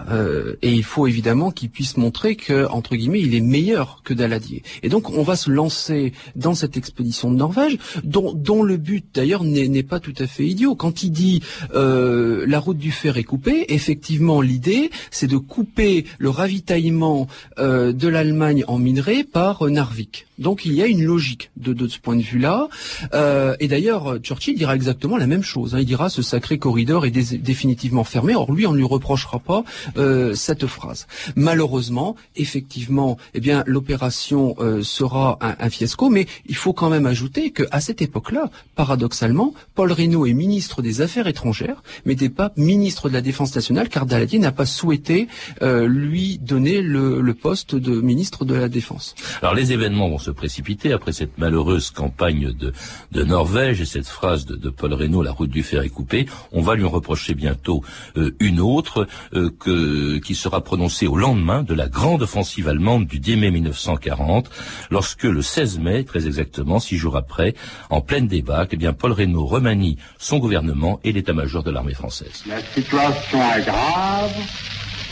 et 0.61 0.71
il 0.71 0.83
faut 0.83 1.07
évidemment 1.07 1.51
qu'il 1.51 1.69
puisse 1.69 1.97
montrer 1.97 2.35
que, 2.35 2.67
entre 2.67 2.95
guillemets, 2.95 3.21
il 3.21 3.35
est 3.35 3.41
meilleur 3.41 4.01
que 4.03 4.13
Daladier. 4.13 4.63
Et 4.81 4.89
donc, 4.89 5.09
on 5.09 5.23
va 5.23 5.35
se 5.35 5.49
lancer 5.49 6.13
dans 6.35 6.53
cette 6.53 6.77
expédition 6.77 7.31
de 7.31 7.37
Norvège, 7.37 7.77
dont, 8.03 8.33
dont 8.33 8.63
le 8.63 8.77
but, 8.77 9.05
d'ailleurs, 9.13 9.43
n'est 9.43 9.83
pas 9.83 9.99
tout 9.99 10.13
à 10.19 10.27
fait 10.27 10.45
idiot. 10.45 10.75
Quand 10.75 11.03
il 11.03 11.11
dit 11.11 11.41
euh, 11.73 12.45
la 12.47 12.59
route 12.59 12.77
du 12.77 12.91
fer 12.91 13.17
est 13.17 13.23
coupée, 13.23 13.65
effectivement, 13.69 14.41
l'idée, 14.41 14.89
c'est 15.11 15.27
de 15.27 15.37
couper 15.37 16.05
le 16.17 16.29
ravitaillement 16.29 17.27
euh, 17.59 17.93
de 17.93 18.07
l'Allemagne 18.07 18.63
en 18.67 18.77
minerai 18.77 19.23
par 19.23 19.63
Narvik. 19.69 20.25
Donc 20.39 20.65
il 20.65 20.73
y 20.73 20.81
a 20.81 20.87
une 20.87 21.03
logique 21.03 21.51
de, 21.57 21.73
de 21.73 21.87
ce 21.87 21.99
point 21.99 22.15
de 22.15 22.21
vue-là. 22.21 22.67
Euh, 23.13 23.55
et 23.59 23.67
d'ailleurs, 23.67 23.82
Churchill 24.21 24.55
dira 24.55 24.75
exactement 24.75 25.17
la 25.17 25.27
même 25.27 25.43
chose. 25.43 25.75
Hein. 25.75 25.79
Il 25.79 25.85
dira 25.85 26.09
ce 26.09 26.21
sacré 26.21 26.57
corridor 26.57 27.05
est 27.05 27.11
définitivement 27.11 28.03
fermé. 28.03 28.35
Or 28.35 28.51
lui, 28.51 28.65
on 28.67 28.71
ne 28.71 28.77
lui 28.77 28.85
reprochera 28.85 29.39
pas 29.39 29.63
euh, 29.97 30.33
cette 30.33 30.67
phrase. 30.67 31.07
Malheureusement, 31.35 32.15
effectivement, 32.35 33.17
eh 33.33 33.39
bien 33.39 33.63
l'opération 33.67 34.55
euh, 34.59 34.83
sera 34.83 35.37
un, 35.41 35.69
fiasco. 35.69 36.09
Mais 36.09 36.27
il 36.45 36.55
faut 36.55 36.73
quand 36.73 36.89
même 36.89 37.05
ajouter 37.05 37.51
qu'à 37.51 37.79
cette 37.79 38.01
époque-là, 38.01 38.49
paradoxalement, 38.75 39.53
Paul 39.75 39.91
Reynaud 39.91 40.25
est 40.25 40.33
ministre 40.33 40.81
des 40.81 41.01
Affaires 41.01 41.27
étrangères, 41.27 41.83
mais 42.05 42.15
n'est 42.15 42.29
pas 42.29 42.51
ministre 42.57 43.09
de 43.09 43.13
la 43.13 43.21
Défense 43.21 43.55
nationale, 43.55 43.89
car 43.89 44.05
Daladier 44.05 44.39
n'a 44.39 44.51
pas 44.51 44.65
souhaité 44.65 45.27
euh, 45.61 45.87
lui 45.87 46.37
donner 46.39 46.81
le, 46.81 47.33
poste 47.33 47.75
de 47.75 47.99
ministre 47.99 48.45
de 48.45 48.53
la 48.53 48.69
Défense. 48.69 49.15
Alors 49.41 49.55
les 49.55 49.71
événements 49.71 50.07
vont 50.07 50.19
se 50.19 50.29
précipiter 50.29 50.93
après 50.93 51.11
cette 51.11 51.39
malheureuse 51.39 51.89
campagne 51.89 52.53
de 52.53 53.23
Norvège 53.23 53.72
et 53.81 53.85
cette 53.85 54.07
phrase 54.07 54.45
de, 54.45 54.69
Paul 54.69 54.93
Reynaud, 54.93 55.23
la 55.23 55.31
route 55.31 55.49
du 55.49 55.63
fer 55.63 55.81
est 55.83 55.89
coupée. 55.89 56.25
On 56.51 56.61
va 56.61 56.75
lui 56.75 56.83
en 56.83 56.89
reprocher 56.89 57.33
bientôt 57.33 57.83
euh, 58.17 58.35
une 58.39 58.59
autre 58.59 59.07
euh, 59.33 60.19
qui 60.19 60.35
sera 60.35 60.61
prononcée 60.61 61.07
au 61.07 61.15
lendemain 61.15 61.63
de 61.63 61.73
la 61.73 61.87
grande 61.87 62.23
offensive 62.23 62.67
allemande 62.67 63.05
du 63.05 63.19
10 63.19 63.37
mai 63.37 63.51
1940, 63.51 64.49
lorsque 64.89 65.23
le 65.23 65.41
16 65.41 65.79
mai, 65.79 66.03
très 66.03 66.25
exactement, 66.25 66.79
six 66.79 66.97
jours 66.97 67.15
après, 67.15 67.53
en 67.89 68.01
pleine 68.01 68.27
débat, 68.27 68.67
eh 68.69 68.77
bien 68.77 68.93
Paul 68.93 69.11
Reynaud 69.11 69.45
remanie 69.45 69.97
son 70.17 70.39
gouvernement 70.39 70.99
et 71.03 71.11
l'état-major 71.11 71.63
de 71.63 71.71
l'armée 71.71 71.93
française. 71.93 72.43
La 72.47 72.61
situation 72.61 73.39
est 73.55 73.65
grave, 73.65 74.33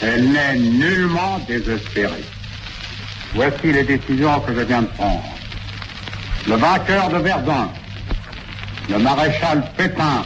elle 0.02 0.30
n'est 0.30 0.58
nullement 0.58 1.38
désespérée. 1.46 2.24
Voici 3.34 3.72
les 3.72 3.84
décisions 3.84 4.40
que 4.40 4.54
je 4.54 4.60
viens 4.60 4.82
de 4.82 4.88
prendre. 4.88 5.22
Le 6.48 6.56
vainqueur 6.56 7.08
de 7.08 7.18
Verdun, 7.18 7.70
le 8.92 8.98
maréchal 8.98 9.62
Pétain, 9.76 10.22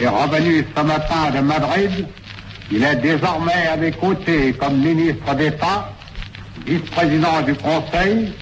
est 0.00 0.08
revenu 0.08 0.66
ce 0.76 0.82
matin 0.82 1.30
de 1.34 1.40
Madrid. 1.40 2.06
Il 2.70 2.82
est 2.82 2.96
désormais 2.96 3.68
à 3.72 3.76
mes 3.76 3.92
côtés 3.92 4.52
comme 4.52 4.78
ministre 4.78 5.34
d'État, 5.34 5.90
vice-président 6.66 7.42
du 7.42 7.54
Conseil, 7.54 8.32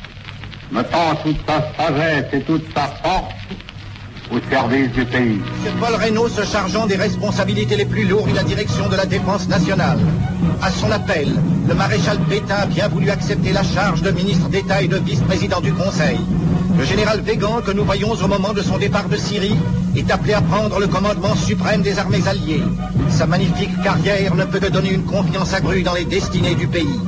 mettant 0.71 1.15
toute 1.23 1.39
sa 1.47 1.63
sagesse 1.77 2.27
et 2.33 2.41
toute 2.41 2.65
sa 2.75 2.87
force 3.03 3.35
au 4.33 4.41
service 4.51 4.91
du 4.93 5.05
pays. 5.05 5.41
C'est 5.65 5.77
Paul 5.77 5.95
Reynaud 5.95 6.29
se 6.29 6.45
chargeant 6.45 6.87
des 6.87 6.97
responsabilités 6.97 7.77
les 7.77 7.85
plus 7.85 8.05
lourdes 8.05 8.31
de 8.31 8.37
la 8.37 8.45
direction 8.45 8.89
de 8.89 8.97
la 8.97 9.05
défense 9.05 9.47
nationale. 9.49 9.99
À 10.63 10.71
son 10.71 10.91
appel, 10.91 11.29
le 11.69 11.75
maréchal 11.75 12.19
Pétain 12.29 12.57
a 12.63 12.67
bien 12.67 12.89
voulu 12.89 13.11
accepter 13.11 13.53
la 13.53 13.63
charge 13.63 14.03
de 14.03 14.11
ministre 14.11 14.49
d'État 14.49 14.81
et 14.81 14.89
de 14.89 14.97
vice-président 14.97 15.61
du 15.61 15.73
Conseil. 15.73 16.19
Le 16.79 16.85
général 16.85 17.21
Végan, 17.21 17.61
que 17.65 17.71
nous 17.73 17.85
voyons 17.85 18.13
au 18.13 18.27
moment 18.27 18.53
de 18.53 18.63
son 18.63 18.79
départ 18.79 19.09
de 19.09 19.17
Syrie, 19.17 19.57
est 19.97 20.11
appelé 20.11 20.35
à 20.35 20.41
prendre 20.41 20.79
le 20.81 20.87
commandement 20.87 21.35
suprême 21.35 21.83
des 21.83 21.99
armées 21.99 22.27
alliées. 22.27 22.63
Sa 23.09 23.27
magnifique 23.27 23.83
carrière 23.83 24.35
ne 24.35 24.45
peut 24.45 24.59
que 24.59 24.71
donner 24.71 24.93
une 24.93 25.05
confiance 25.05 25.53
accrue 25.55 25.83
dans 25.83 25.95
les 25.95 26.05
destinées 26.05 26.55
du 26.55 26.67
pays. 26.67 26.99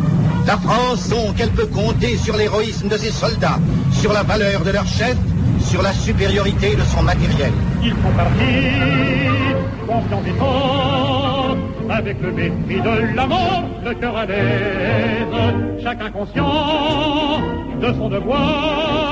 La 0.47 0.59
France, 0.59 1.09
donc, 1.09 1.37
elle 1.39 1.51
peut 1.51 1.67
compter 1.67 2.17
sur 2.19 2.37
l'héroïsme 2.37 2.89
de 2.89 2.97
ses 2.97 3.11
soldats, 3.11 3.59
sur 3.93 4.13
la 4.13 4.23
valeur 4.23 4.63
de 4.63 4.71
leur 4.71 4.87
chef 4.87 5.17
sur 5.65 5.83
la 5.83 5.93
supériorité 5.93 6.77
de 6.77 6.83
son 6.83 7.03
matériel. 7.03 7.53
Il 7.83 7.93
faut 7.93 8.11
partir, 8.17 9.57
confiant 9.87 10.23
des 10.23 10.33
temps, 10.33 11.57
avec 11.91 12.21
le 12.21 12.33
mépris 12.33 12.81
de 12.81 13.17
la 13.17 13.27
mort, 13.27 13.65
le 13.85 13.95
cœur 13.95 14.17
à 14.17 14.27
l'aise, 14.27 15.83
chacun 15.83 16.11
conscient 16.11 17.41
de 17.81 17.87
son 17.93 18.09
devoir, 18.09 19.04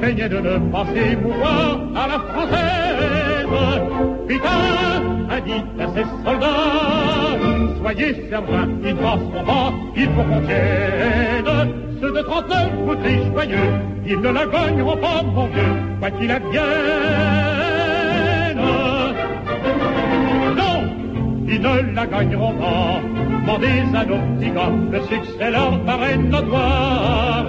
craignait 0.00 0.28
de 0.28 0.38
ne 0.38 0.58
pas 0.70 0.84
s'émouvoir 0.94 1.80
à 1.94 2.06
la 2.08 2.18
française. 2.32 3.46
Putain 4.28 4.62
a 5.30 5.40
dit 5.40 5.64
à 5.80 5.86
ses 5.94 6.04
soldats, 6.24 7.38
soyez 7.80 8.26
certains, 8.30 8.68
ils 8.84 8.96
passeront 8.96 9.44
pas, 9.44 9.72
il 9.96 10.06
faut 10.06 10.22
qu'on 10.22 10.40
tienne 10.46 11.84
ceux 12.04 12.12
de 12.12 12.20
39 12.20 12.70
vous 12.84 13.32
joyeux, 13.32 13.70
ils 14.06 14.20
ne 14.20 14.28
la 14.28 14.46
gagneront 14.46 14.96
pas, 14.96 15.22
mon 15.22 15.46
Dieu, 15.48 15.62
quoi 16.00 16.10
qu'il 16.10 16.30
advienne. 16.30 16.64
Non, 20.60 20.76
ils 21.48 21.60
ne 21.62 21.94
la 21.94 22.06
gagneront 22.06 22.54
pas. 22.54 23.00
Demandez 23.40 23.84
à 23.94 24.04
nos 24.04 24.18
petits 24.36 24.50
gars, 24.50 24.72
le 24.92 25.00
succès 25.02 25.50
leur 25.50 25.80
paraît 25.84 26.16
notoire. 26.16 27.46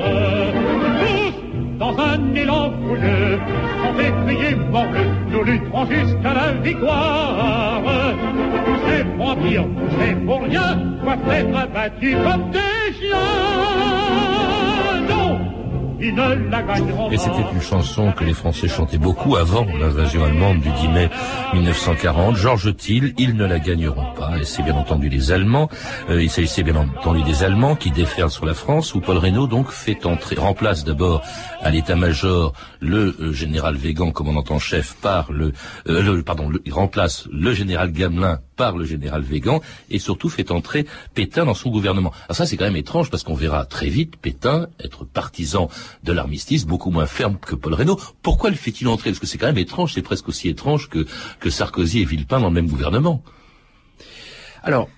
Dans 1.80 1.98
un 1.98 2.34
élan 2.34 2.72
fouilleux, 2.72 3.40
sont 3.84 4.00
écriés 4.00 4.56
morbleu, 4.72 5.06
nous 5.30 5.44
lutterons 5.44 5.86
jusqu'à 5.88 6.34
la 6.34 6.52
victoire. 6.64 7.82
Pour 9.18 9.36
dire, 9.38 9.66
c'est 10.00 10.16
pour 10.26 10.42
rien, 10.44 10.76
doivent 11.04 11.32
être 11.32 11.58
abattus 11.58 12.16
comme 12.24 12.52
des 12.52 12.94
chiens. 13.00 14.25
Et 16.02 17.18
c'était 17.18 17.46
une 17.54 17.62
chanson 17.62 18.12
que 18.12 18.24
les 18.24 18.34
Français 18.34 18.68
chantaient 18.68 18.98
beaucoup 18.98 19.36
avant 19.36 19.66
l'invasion 19.66 20.24
allemande 20.24 20.60
du 20.60 20.70
10 20.70 20.88
mai 20.90 21.10
1940. 21.54 22.36
Georges 22.36 22.76
Thiel, 22.76 23.14
ils 23.18 23.36
ne 23.36 23.46
la 23.46 23.60
gagneront 23.60 24.14
pas. 24.14 24.38
Et 24.40 24.44
c'est 24.44 24.64
bien 24.64 24.76
entendu 24.76 25.10
les 25.10 25.32
Allemands. 25.32 25.70
Euh, 26.10 26.22
il 26.22 26.30
s'agissait 26.30 26.64
bien 26.64 26.76
entendu 26.76 27.24
des 27.24 27.44
Allemands 27.44 27.76
qui 27.76 27.92
déferlent 27.92 28.32
sur 28.32 28.46
la 28.46 28.54
France, 28.54 28.94
où 28.96 29.02
Paul 29.02 29.18
Reynaud 29.18 29.48
donc 29.48 29.70
fait 29.70 30.06
entrer, 30.06 30.36
remplace 30.36 30.84
d'abord 30.84 31.22
à 31.62 31.70
l'état-major 31.70 32.54
le 32.80 33.16
euh, 33.20 33.34
général 33.34 33.76
Végan, 33.76 34.12
commandant 34.12 34.44
en 34.50 34.60
chef, 34.60 34.96
par 35.02 35.32
le, 35.32 35.54
euh, 35.88 36.02
le 36.02 36.24
pardon, 36.24 36.52
il 36.66 36.74
remplace 36.74 37.28
le 37.32 37.54
général 37.54 37.92
Gamelin 37.92 38.40
par 38.56 38.78
le 38.78 38.86
général 38.86 39.22
Végan 39.22 39.62
et 39.90 40.00
surtout 40.00 40.30
fait 40.30 40.52
entrer 40.52 40.86
Pétain 41.14 41.46
dans 41.46 41.54
son 41.54 41.70
gouvernement. 41.70 42.12
Alors 42.26 42.36
ça 42.36 42.46
c'est 42.46 42.58
quand 42.58 42.66
même 42.66 42.76
étrange 42.76 43.10
parce 43.10 43.24
qu'on 43.24 43.36
verra 43.36 43.66
très 43.66 43.90
vite 43.90 44.16
Pétain 44.18 44.68
être 44.80 45.06
partisan 45.06 45.70
de 46.04 46.12
l'armistice, 46.12 46.66
beaucoup 46.66 46.92
moins 46.92 47.06
ferme 47.06 47.38
que 47.38 47.56
Paul 47.56 47.74
Reynaud. 47.74 48.00
Pourquoi 48.22 48.50
le 48.50 48.56
fait-il 48.56 48.88
entrer? 48.88 49.12
Parce 49.12 49.20
que 49.20 49.28
c'est 49.28 49.38
quand 49.38 49.48
même 49.48 49.58
étrange, 49.58 49.94
c'est 49.94 50.02
presque 50.02 50.28
aussi 50.28 50.50
étrange 50.50 50.90
que, 50.90 51.06
que 51.40 51.50
Sarkozy 51.50 52.02
et 52.02 52.06
Villepin 52.06 52.40
dans 52.40 52.50
le 52.50 52.54
même 52.54 52.70
gouvernement. 52.70 53.24
Alors, 54.64 54.90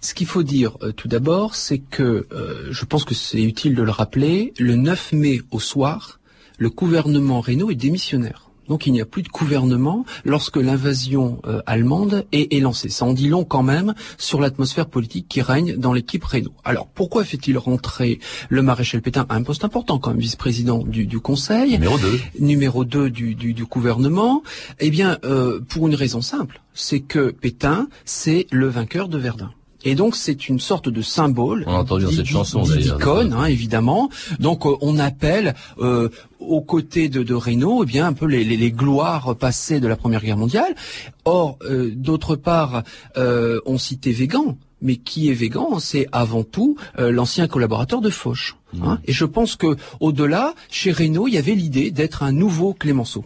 ce 0.00 0.14
qu'il 0.14 0.26
faut 0.26 0.44
dire 0.44 0.76
euh, 0.82 0.92
tout 0.92 1.08
d'abord, 1.08 1.56
c'est 1.56 1.78
que, 1.78 2.26
euh, 2.30 2.68
je 2.70 2.84
pense 2.84 3.04
que 3.04 3.14
c'est 3.14 3.42
utile 3.42 3.74
de 3.74 3.82
le 3.82 3.90
rappeler, 3.90 4.52
le 4.58 4.76
9 4.76 5.12
mai 5.12 5.42
au 5.50 5.58
soir, 5.58 6.20
le 6.58 6.70
gouvernement 6.70 7.40
Reynaud 7.40 7.70
est 7.70 7.74
démissionnaire. 7.74 8.45
Donc 8.68 8.86
il 8.86 8.92
n'y 8.92 9.00
a 9.00 9.06
plus 9.06 9.22
de 9.22 9.28
gouvernement 9.28 10.04
lorsque 10.24 10.56
l'invasion 10.56 11.40
euh, 11.46 11.60
allemande 11.66 12.26
est, 12.32 12.52
est, 12.54 12.60
lancée. 12.60 12.88
Ça 12.88 13.04
en 13.04 13.12
dit 13.12 13.28
long 13.28 13.44
quand 13.44 13.62
même 13.62 13.94
sur 14.18 14.40
l'atmosphère 14.40 14.86
politique 14.86 15.26
qui 15.28 15.42
règne 15.42 15.76
dans 15.76 15.92
l'équipe 15.92 16.24
Renault. 16.24 16.54
Alors 16.64 16.86
pourquoi 16.88 17.24
fait-il 17.24 17.58
rentrer 17.58 18.18
le 18.48 18.62
maréchal 18.62 19.02
Pétain? 19.02 19.26
À 19.28 19.36
un 19.36 19.42
poste 19.42 19.64
important 19.64 19.98
comme 19.98 20.18
vice-président 20.18 20.78
du, 20.78 21.06
du, 21.06 21.20
Conseil 21.20 21.72
Numéro 21.72 21.98
2. 21.98 22.20
Numéro 22.40 22.84
2 22.84 23.10
du, 23.10 23.34
du, 23.34 23.54
du 23.54 23.64
gouvernement 23.64 24.42
Eh 24.80 24.90
bien, 24.90 25.18
euh, 25.24 25.60
pour 25.68 25.88
une 25.88 25.94
raison 25.94 26.20
simple, 26.20 26.60
c'est 26.74 27.00
que 27.00 27.30
Pétain, 27.30 27.88
c'est 28.04 28.46
le 28.50 28.68
vainqueur 28.68 29.08
de 29.08 29.18
Verdun. 29.18 29.50
Et 29.86 29.94
donc 29.94 30.16
c'est 30.16 30.48
une 30.48 30.58
sorte 30.58 30.88
de 30.88 31.00
symbole, 31.00 31.62
on 31.68 31.70
a 31.70 31.78
entendu 31.78 32.06
cette 32.12 32.26
chanson 32.26 32.62
d'icône, 32.62 33.32
hein, 33.32 33.44
évidemment. 33.44 34.10
Donc 34.40 34.66
euh, 34.66 34.76
on 34.80 34.98
appelle 34.98 35.54
euh, 35.78 36.08
aux 36.40 36.60
côtés 36.60 37.08
de, 37.08 37.22
de 37.22 37.34
Renault, 37.34 37.84
eh 37.84 37.86
bien 37.86 38.08
un 38.08 38.12
peu 38.12 38.26
les, 38.26 38.42
les, 38.42 38.56
les, 38.56 38.72
gloires 38.72 39.36
passées 39.36 39.78
de 39.78 39.86
la 39.86 39.94
Première 39.94 40.22
Guerre 40.22 40.38
mondiale. 40.38 40.74
Or, 41.24 41.56
euh, 41.62 41.92
d'autre 41.94 42.34
part, 42.34 42.82
euh, 43.16 43.60
on 43.64 43.78
citait 43.78 44.10
Végan. 44.10 44.58
Mais 44.82 44.96
qui 44.96 45.30
est 45.30 45.34
Végan? 45.34 45.78
C'est 45.78 46.08
avant 46.10 46.42
tout 46.42 46.76
euh, 46.98 47.12
l'ancien 47.12 47.46
collaborateur 47.46 48.00
de 48.00 48.10
Foch. 48.10 48.56
Hein. 48.82 48.98
Et 49.04 49.12
je 49.12 49.24
pense 49.24 49.54
que 49.54 49.76
au-delà, 50.00 50.54
chez 50.68 50.90
Renault, 50.90 51.28
il 51.28 51.34
y 51.34 51.38
avait 51.38 51.54
l'idée 51.54 51.92
d'être 51.92 52.24
un 52.24 52.32
nouveau 52.32 52.74
Clémenceau. 52.74 53.24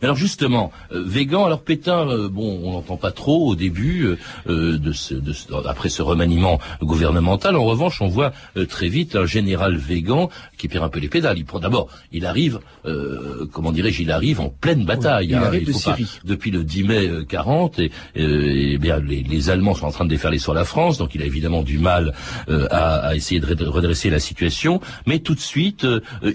Mais 0.00 0.06
alors 0.06 0.16
justement, 0.16 0.72
euh, 0.92 1.02
Végan, 1.04 1.44
alors 1.44 1.62
Pétain, 1.62 2.08
euh, 2.08 2.28
bon, 2.28 2.60
on 2.64 2.72
n'entend 2.72 2.96
pas 2.96 3.12
trop 3.12 3.48
au 3.48 3.54
début 3.54 4.16
euh, 4.48 4.78
de, 4.78 4.92
ce, 4.92 5.14
de 5.14 5.32
ce, 5.32 5.46
après 5.66 5.88
ce 5.88 6.02
remaniement 6.02 6.58
gouvernemental. 6.82 7.56
En 7.56 7.64
revanche, 7.64 8.00
on 8.00 8.08
voit 8.08 8.32
euh, 8.56 8.66
très 8.66 8.88
vite 8.88 9.16
un 9.16 9.26
général 9.26 9.76
Végan 9.76 10.30
qui 10.58 10.68
perd 10.68 10.84
un 10.84 10.88
peu 10.88 11.00
les 11.00 11.08
pédales. 11.08 11.38
Il 11.38 11.44
prend 11.44 11.60
d'abord, 11.60 11.88
il 12.12 12.26
arrive, 12.26 12.60
euh, 12.86 13.46
comment 13.52 13.72
dirais-je, 13.72 14.02
il 14.02 14.10
arrive 14.10 14.40
en 14.40 14.48
pleine 14.48 14.84
bataille. 14.84 15.26
Oui, 15.26 15.32
il 15.32 15.36
hein, 15.36 15.42
arrive 15.42 15.62
il 15.62 15.68
de 15.68 15.72
Syrie. 15.72 16.04
Pas, 16.04 16.28
depuis 16.28 16.50
le 16.50 16.64
10 16.64 16.84
mai 16.84 17.10
40, 17.28 17.78
et, 17.78 17.90
et 18.14 18.78
bien 18.78 19.00
les, 19.00 19.22
les, 19.22 19.50
Allemands 19.50 19.74
sont 19.74 19.86
en 19.86 19.90
train 19.90 20.04
de 20.04 20.10
déferler 20.10 20.38
sur 20.38 20.54
la 20.54 20.64
France, 20.64 20.98
donc 20.98 21.14
il 21.14 21.22
a 21.22 21.26
évidemment 21.26 21.62
du 21.62 21.78
mal 21.78 22.14
à, 22.48 23.08
à, 23.08 23.14
essayer 23.16 23.40
de 23.40 23.66
redresser 23.66 24.08
la 24.08 24.20
situation. 24.20 24.80
Mais 25.06 25.18
tout 25.18 25.34
de 25.34 25.40
suite, 25.40 25.86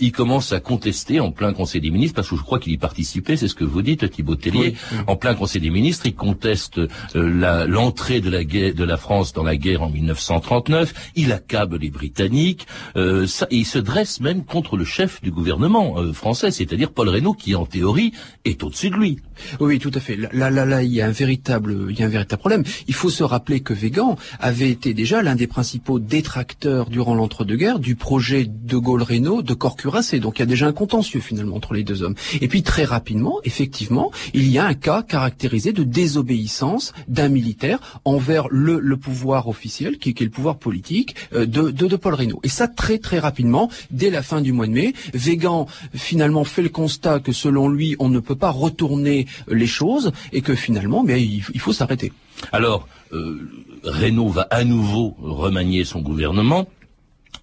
il 0.01 0.11
commence 0.11 0.51
à 0.51 0.59
contester 0.59 1.19
en 1.19 1.31
plein 1.31 1.53
Conseil 1.53 1.81
des 1.81 1.89
ministres, 1.89 2.15
parce 2.15 2.29
que 2.29 2.35
je 2.35 2.41
crois 2.41 2.59
qu'il 2.59 2.73
y 2.73 2.77
participait 2.77 3.37
c'est 3.37 3.46
ce 3.47 3.55
que 3.55 3.63
vous 3.63 3.81
dites, 3.81 4.09
Thibaut 4.09 4.35
Tellier. 4.35 4.59
Oui, 4.59 4.75
oui. 4.91 4.97
En 5.07 5.15
plein 5.15 5.35
Conseil 5.35 5.61
des 5.61 5.69
ministres, 5.69 6.05
il 6.05 6.15
conteste 6.15 6.79
euh, 7.15 7.65
l'entrée 7.67 8.21
de 8.21 8.29
la 8.29 8.43
guerre, 8.43 8.73
de 8.73 8.83
la 8.83 8.97
France 8.97 9.33
dans 9.33 9.43
la 9.43 9.55
guerre 9.55 9.83
en 9.83 9.89
1939. 9.89 11.11
Il 11.15 11.31
accable 11.31 11.77
les 11.77 11.89
Britanniques. 11.89 12.67
Euh, 12.95 13.27
ça, 13.27 13.47
et 13.49 13.57
il 13.57 13.65
se 13.65 13.79
dresse 13.79 14.19
même 14.19 14.43
contre 14.43 14.77
le 14.77 14.85
chef 14.85 15.21
du 15.21 15.31
gouvernement 15.31 15.99
euh, 15.99 16.13
français, 16.13 16.51
c'est-à-dire 16.51 16.91
Paul 16.91 17.09
Reynaud, 17.09 17.33
qui 17.33 17.55
en 17.55 17.65
théorie 17.65 18.13
est 18.45 18.63
au-dessus 18.63 18.89
de 18.89 18.95
lui. 18.95 19.19
Oui, 19.59 19.79
tout 19.79 19.91
à 19.93 19.99
fait. 19.99 20.17
Là, 20.17 20.49
là, 20.49 20.65
là, 20.65 20.83
il 20.83 20.93
y 20.93 21.01
a 21.01 21.07
un 21.07 21.11
véritable, 21.11 21.87
il 21.89 21.99
y 21.99 22.03
a 22.03 22.05
un 22.05 22.09
véritable 22.09 22.39
problème. 22.39 22.63
Il 22.87 22.93
faut 22.93 23.09
se 23.09 23.23
rappeler 23.23 23.61
que 23.61 23.73
Végan 23.73 24.17
avait 24.39 24.69
été 24.69 24.93
déjà 24.93 25.21
l'un 25.21 25.35
des 25.35 25.47
principaux 25.47 25.99
détracteurs 25.99 26.89
durant 26.89 27.15
l'entre-deux-guerres 27.15 27.79
du 27.79 27.95
projet 27.95 28.45
de 28.45 28.77
Gaulle-Reynaud 28.77 29.41
de 29.41 29.53
corps. 29.53 29.77
Donc 30.21 30.39
il 30.39 30.39
y 30.39 30.43
a 30.43 30.45
déjà 30.45 30.67
un 30.67 30.73
contentieux 30.73 31.19
finalement 31.19 31.55
entre 31.55 31.73
les 31.73 31.83
deux 31.83 32.03
hommes. 32.03 32.15
Et 32.41 32.47
puis 32.47 32.63
très 32.63 32.83
rapidement, 32.83 33.39
effectivement, 33.43 34.11
il 34.33 34.47
y 34.47 34.57
a 34.57 34.65
un 34.65 34.73
cas 34.73 35.03
caractérisé 35.03 35.71
de 35.71 35.83
désobéissance 35.83 36.93
d'un 37.07 37.29
militaire 37.29 38.01
envers 38.05 38.47
le, 38.49 38.97
pouvoir 38.97 39.47
officiel, 39.47 39.99
qui, 39.99 40.13
qui, 40.13 40.23
est 40.23 40.25
le 40.25 40.31
pouvoir 40.31 40.57
politique 40.57 41.15
euh, 41.33 41.45
de, 41.45 41.69
de, 41.69 41.87
de, 41.87 41.95
Paul 41.95 42.15
Reynaud. 42.15 42.39
Et 42.43 42.49
ça, 42.49 42.67
très 42.67 42.97
très 42.97 43.19
rapidement, 43.19 43.69
dès 43.91 44.09
la 44.09 44.23
fin 44.23 44.41
du 44.41 44.51
mois 44.51 44.67
de 44.67 44.71
mai, 44.71 44.93
Végan 45.13 45.67
finalement 45.93 46.43
fait 46.43 46.63
le 46.63 46.69
constat 46.69 47.19
que 47.19 47.31
selon 47.31 47.69
lui, 47.69 47.95
on 47.99 48.09
ne 48.09 48.19
peut 48.19 48.35
pas 48.35 48.49
retourner 48.49 49.26
les 49.47 49.67
choses 49.67 50.11
et 50.31 50.41
que 50.41 50.55
finalement, 50.55 51.03
mais 51.03 51.21
il, 51.23 51.59
faut 51.59 51.73
s'arrêter. 51.73 52.11
Alors, 52.51 52.87
euh, 53.13 53.49
Reynaud 53.83 54.29
va 54.29 54.47
à 54.49 54.63
nouveau 54.63 55.15
remanier 55.19 55.83
son 55.83 56.01
gouvernement. 56.01 56.67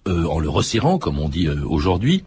Euh, 0.07 0.25
en 0.25 0.37
le 0.37 0.49
resserrant, 0.49 0.99
comme 0.99 1.19
on 1.19 1.29
dit 1.29 1.47
euh, 1.47 1.63
aujourd'hui. 1.65 2.23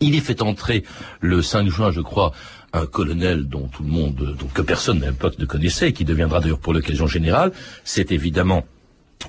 Il 0.00 0.14
est 0.14 0.20
fait 0.20 0.40
entrer 0.40 0.84
le 1.20 1.42
5 1.42 1.68
juin, 1.68 1.90
je 1.90 2.00
crois, 2.00 2.32
un 2.72 2.86
colonel 2.86 3.48
dont 3.48 3.66
tout 3.66 3.82
le 3.82 3.88
monde, 3.88 4.36
dont 4.38 4.46
que 4.46 4.62
personne 4.62 5.02
à 5.02 5.10
l'époque 5.10 5.38
ne 5.38 5.44
connaissait, 5.44 5.88
et 5.88 5.92
qui 5.92 6.04
deviendra 6.04 6.40
d'ailleurs 6.40 6.60
pour 6.60 6.72
l'occasion 6.72 7.08
générale, 7.08 7.52
c'est 7.82 8.12
évidemment 8.12 8.64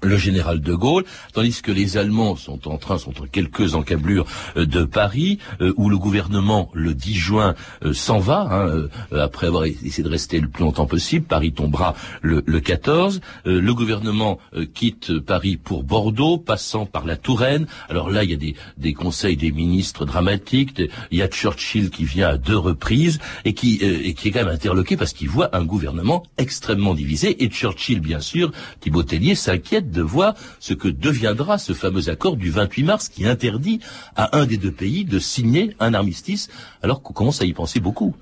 le 0.02 0.18
général 0.18 0.62
de 0.62 0.74
Gaulle, 0.74 1.04
tandis 1.34 1.62
que 1.62 1.72
les 1.72 1.98
Allemands 1.98 2.36
sont 2.36 2.68
en 2.68 2.78
train, 2.78 2.98
sont 2.98 3.22
en 3.22 3.26
quelques 3.26 3.76
encablures 3.76 4.26
euh, 4.58 4.66
de 4.66 4.84
Paris, 4.84 5.40
euh, 5.62 5.74
où 5.78 5.90
le 5.90 5.98
gouvernement, 5.98 6.70
le 6.74 6.94
10 6.94 7.16
juin, 7.16 7.56
euh, 7.84 7.94
s'en 7.94 8.20
va, 8.20 8.48
hein, 8.52 8.88
après 9.18 9.48
avoir 9.48 9.66
essayé 9.66 10.04
de 10.04 10.10
rester 10.10 10.40
le 10.40 10.48
plus 10.48 10.64
longtemps 10.64 10.86
possible. 10.86 11.26
Paris 11.26 11.54
tombera 11.54 11.96
le, 12.22 12.44
le 12.46 12.60
14. 12.60 13.22
le 13.46 13.74
gouvernement 13.74 14.40
quitte 14.74 15.20
Paris 15.20 15.58
pour 15.58 15.84
Bordeaux, 15.84 16.38
passant 16.38 16.86
par 16.86 17.06
la 17.06 17.16
Touraine. 17.16 17.68
Alors 17.90 18.10
là, 18.10 18.24
il 18.24 18.32
y 18.32 18.34
a 18.34 18.38
des, 18.38 18.56
des 18.78 18.94
conseils 18.94 19.38
des 19.38 19.52
ministres 19.52 20.06
dramatiques. 20.06 20.82
Il 21.12 21.18
y 21.18 21.22
a 21.22 21.28
Churchill 21.28 21.90
qui 21.90 22.06
vient 22.06 22.30
à 22.30 22.38
deux 22.38 22.58
reprises 22.58 23.20
et 23.46 23.54
qui, 23.54 23.76
et 23.76 24.14
qui 24.14 24.28
est 24.28 24.32
quand 24.32 24.46
même 24.46 24.54
interloqué 24.54 24.98
parce 24.98 25.14
qu'il 25.14 25.30
voit 25.30 25.56
un 25.56 25.64
gouvernement 25.64 26.24
extrêmement 26.38 26.94
divisé. 26.94 27.44
Et 27.44 27.50
Churchill, 27.50 28.00
bien 28.00 28.20
sûr, 28.20 28.52
Thibaut 28.80 29.04
Tellier 29.04 29.36
s'inquiète 29.36 29.83
de 29.92 30.02
voir 30.02 30.36
ce 30.60 30.74
que 30.74 30.88
deviendra 30.88 31.58
ce 31.58 31.74
fameux 31.74 32.10
accord 32.10 32.38
du 32.38 32.50
28 32.50 32.84
mars 32.84 33.10
qui 33.10 33.26
interdit 33.26 33.80
à 34.16 34.38
un 34.38 34.46
des 34.46 34.58
deux 34.58 34.72
pays 34.72 35.06
de 35.06 35.20
signer 35.20 35.76
un 35.80 35.94
armistice 35.94 36.50
alors 36.82 37.02
qu'on 37.02 37.14
commence 37.14 37.42
à 37.42 37.46
y 37.46 37.54
penser 37.54 37.80
beaucoup. 37.80 38.16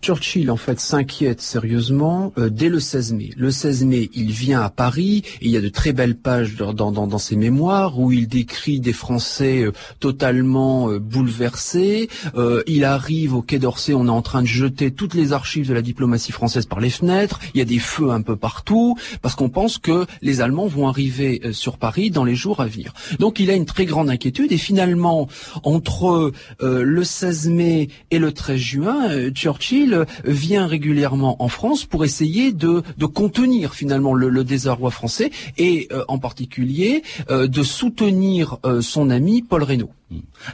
Churchill 0.00 0.50
en 0.50 0.56
fait 0.56 0.80
s'inquiète 0.80 1.40
sérieusement 1.40 2.32
euh, 2.38 2.48
dès 2.48 2.68
le 2.68 2.80
16 2.80 3.12
mai. 3.14 3.30
Le 3.36 3.50
16 3.50 3.84
mai, 3.84 4.10
il 4.14 4.30
vient 4.30 4.60
à 4.60 4.70
Paris 4.70 5.22
et 5.40 5.46
il 5.46 5.50
y 5.50 5.56
a 5.56 5.60
de 5.60 5.68
très 5.68 5.92
belles 5.92 6.16
pages 6.16 6.56
dans, 6.56 6.72
dans, 6.72 7.06
dans 7.06 7.18
ses 7.18 7.36
mémoires 7.36 7.98
où 7.98 8.12
il 8.12 8.28
décrit 8.28 8.80
des 8.80 8.92
Français 8.92 9.62
euh, 9.62 9.72
totalement 10.00 10.90
euh, 10.90 10.98
bouleversés. 10.98 12.08
il 12.66 12.84
arrive 12.84 13.34
au 13.34 13.42
Quai 13.42 13.58
d'Orsay, 13.58 13.94
on 13.94 14.06
est 14.06 14.10
en 14.10 14.22
train 14.22 14.42
de 14.42 14.46
jeter 14.46 14.90
toutes 14.90 15.14
les 15.14 15.32
archives 15.32 15.68
de 15.68 15.74
la 15.74 15.82
diplomatie 15.82 16.32
française 16.32 16.66
par 16.66 16.80
les 16.80 16.90
fenêtres. 16.90 17.40
Il 17.54 17.58
y 17.58 17.60
a 17.62 17.64
des 17.64 17.78
feux 17.78 18.10
un 18.10 18.22
peu 18.22 18.36
partout 18.36 18.96
parce 19.22 19.34
qu'on 19.34 19.48
pense 19.48 19.78
que 19.78 20.06
les 20.22 20.40
Allemands 20.40 20.66
vont 20.66 20.88
arriver 20.88 21.40
sur 21.52 21.78
Paris 21.78 22.10
dans 22.10 22.24
les 22.24 22.34
jours 22.34 22.60
à 22.60 22.66
venir. 22.66 22.92
Donc 23.18 23.40
il 23.40 23.50
a 23.50 23.54
une 23.54 23.66
très 23.66 23.86
grande 23.86 24.10
inquiétude 24.10 24.52
et 24.52 24.58
finalement 24.58 25.28
entre 25.62 26.32
le 26.60 27.04
16 27.04 27.48
mai 27.48 27.88
et 28.10 28.18
le 28.18 28.32
13 28.32 28.56
juin, 28.56 29.30
Churchill 29.30 29.63
Churchill 29.64 30.04
vient 30.24 30.66
régulièrement 30.66 31.42
en 31.42 31.48
France 31.48 31.86
pour 31.86 32.04
essayer 32.04 32.52
de, 32.52 32.82
contenir 33.06 33.74
finalement 33.74 34.12
le, 34.12 34.44
désarroi 34.44 34.90
français 34.90 35.30
et 35.56 35.88
euh, 35.90 36.04
en 36.08 36.18
particulier 36.18 37.02
euh, 37.30 37.46
de 37.46 37.62
soutenir 37.62 38.58
euh, 38.66 38.82
son 38.82 39.08
ami 39.08 39.40
Paul 39.42 39.62
Reynaud. 39.62 39.90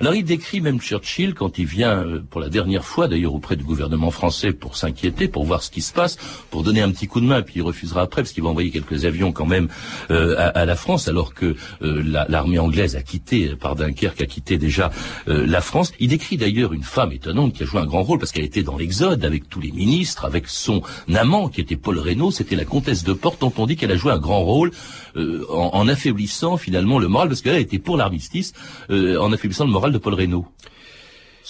Alors 0.00 0.14
il 0.14 0.24
décrit 0.24 0.60
même 0.60 0.80
Churchill 0.80 1.34
quand 1.34 1.58
il 1.58 1.66
vient 1.66 2.04
pour 2.30 2.40
la 2.40 2.48
dernière 2.48 2.84
fois 2.84 3.08
d'ailleurs 3.08 3.34
auprès 3.34 3.56
du 3.56 3.64
gouvernement 3.64 4.10
français 4.10 4.52
pour 4.52 4.76
s'inquiéter, 4.76 5.28
pour 5.28 5.44
voir 5.44 5.62
ce 5.62 5.70
qui 5.70 5.82
se 5.82 5.92
passe, 5.92 6.16
pour 6.50 6.62
donner 6.62 6.80
un 6.82 6.90
petit 6.90 7.08
coup 7.08 7.20
de 7.20 7.26
main, 7.26 7.42
puis 7.42 7.54
il 7.56 7.62
refusera 7.62 8.02
après 8.02 8.22
parce 8.22 8.32
qu'il 8.32 8.44
va 8.44 8.48
envoyer 8.48 8.70
quelques 8.70 9.04
avions 9.04 9.32
quand 9.32 9.46
même 9.46 9.68
euh, 10.10 10.50
à, 10.54 10.64
la 10.64 10.76
France 10.76 11.08
alors 11.08 11.34
que 11.34 11.56
euh, 11.82 12.24
l'armée 12.28 12.56
la, 12.56 12.62
anglaise 12.62 12.94
a 12.96 13.02
quitté 13.02 13.56
par 13.56 13.74
Dunkerque 13.74 14.20
a 14.22 14.26
quitté 14.26 14.56
déjà 14.56 14.90
euh, 15.28 15.46
la 15.46 15.60
France. 15.60 15.92
Il 15.98 16.08
décrit 16.08 16.36
d'ailleurs 16.36 16.72
une 16.72 16.84
femme 16.84 17.12
étonnante 17.12 17.52
qui 17.54 17.64
a 17.64 17.66
joué 17.66 17.80
un 17.80 17.86
grand 17.86 18.02
rôle 18.02 18.18
parce 18.18 18.32
qu'elle 18.32 18.44
était 18.44 18.62
dans 18.62 18.76
l'exode 18.76 19.24
avec 19.24 19.48
tous 19.48 19.60
les 19.60 19.72
ministres, 19.72 20.24
avec 20.24 20.46
son 20.46 20.82
amant 21.12 21.48
qui 21.48 21.60
était 21.60 21.76
Paul 21.76 21.98
Reynaud, 21.98 22.30
c'était 22.30 22.56
la 22.56 22.64
comtesse 22.64 23.04
de 23.04 23.12
Porte 23.12 23.40
dont 23.40 23.52
on 23.58 23.66
dit 23.66 23.76
qu'elle 23.76 23.92
a 23.92 23.96
joué 23.96 24.12
un 24.12 24.18
grand 24.18 24.44
rôle 24.44 24.70
en, 25.16 25.70
en, 25.72 25.88
affaiblissant 25.88 26.56
finalement 26.56 26.98
le 26.98 27.08
moral 27.08 27.28
parce 27.28 27.42
qu'elle 27.42 27.60
était 27.60 27.78
pour 27.78 27.96
l'armistice 27.96 28.52
en 28.88 29.32
affaiblissant 29.32 29.64
le 29.64 29.72
moral 29.72 29.92
de 29.92 29.98
Paul 29.98 30.14
Reynaud 30.14 30.46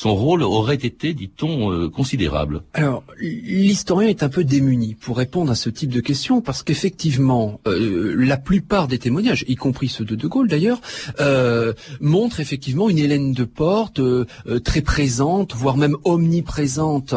son 0.01 0.15
rôle 0.15 0.43
aurait 0.43 0.77
été, 0.77 1.13
dit-on, 1.13 1.73
euh, 1.73 1.91
considérable. 1.91 2.63
Alors, 2.73 3.05
l'historien 3.21 4.09
est 4.09 4.23
un 4.23 4.31
peu 4.31 4.45
démuni 4.45 4.95
pour 4.95 5.19
répondre 5.19 5.51
à 5.51 5.55
ce 5.55 5.69
type 5.69 5.91
de 5.91 6.01
questions, 6.01 6.41
parce 6.41 6.63
qu'effectivement, 6.63 7.61
euh, 7.67 8.15
la 8.17 8.39
plupart 8.39 8.89
des 8.89 8.99
témoignages, 8.99 9.45
y 9.47 9.57
compris 9.57 9.89
ceux 9.89 10.07
de 10.07 10.15
De 10.15 10.27
Gaulle 10.27 10.49
d'ailleurs, 10.49 10.81
euh, 11.21 11.75
montrent 12.01 12.41
effectivement 12.41 12.89
une 12.89 12.99
Hélène 12.99 13.35
de 13.35 13.45
Porte 13.45 14.01
euh, 14.01 14.25
très 14.65 14.81
présente, 14.81 15.55
voire 15.55 15.77
même 15.77 15.97
omniprésente 16.05 17.15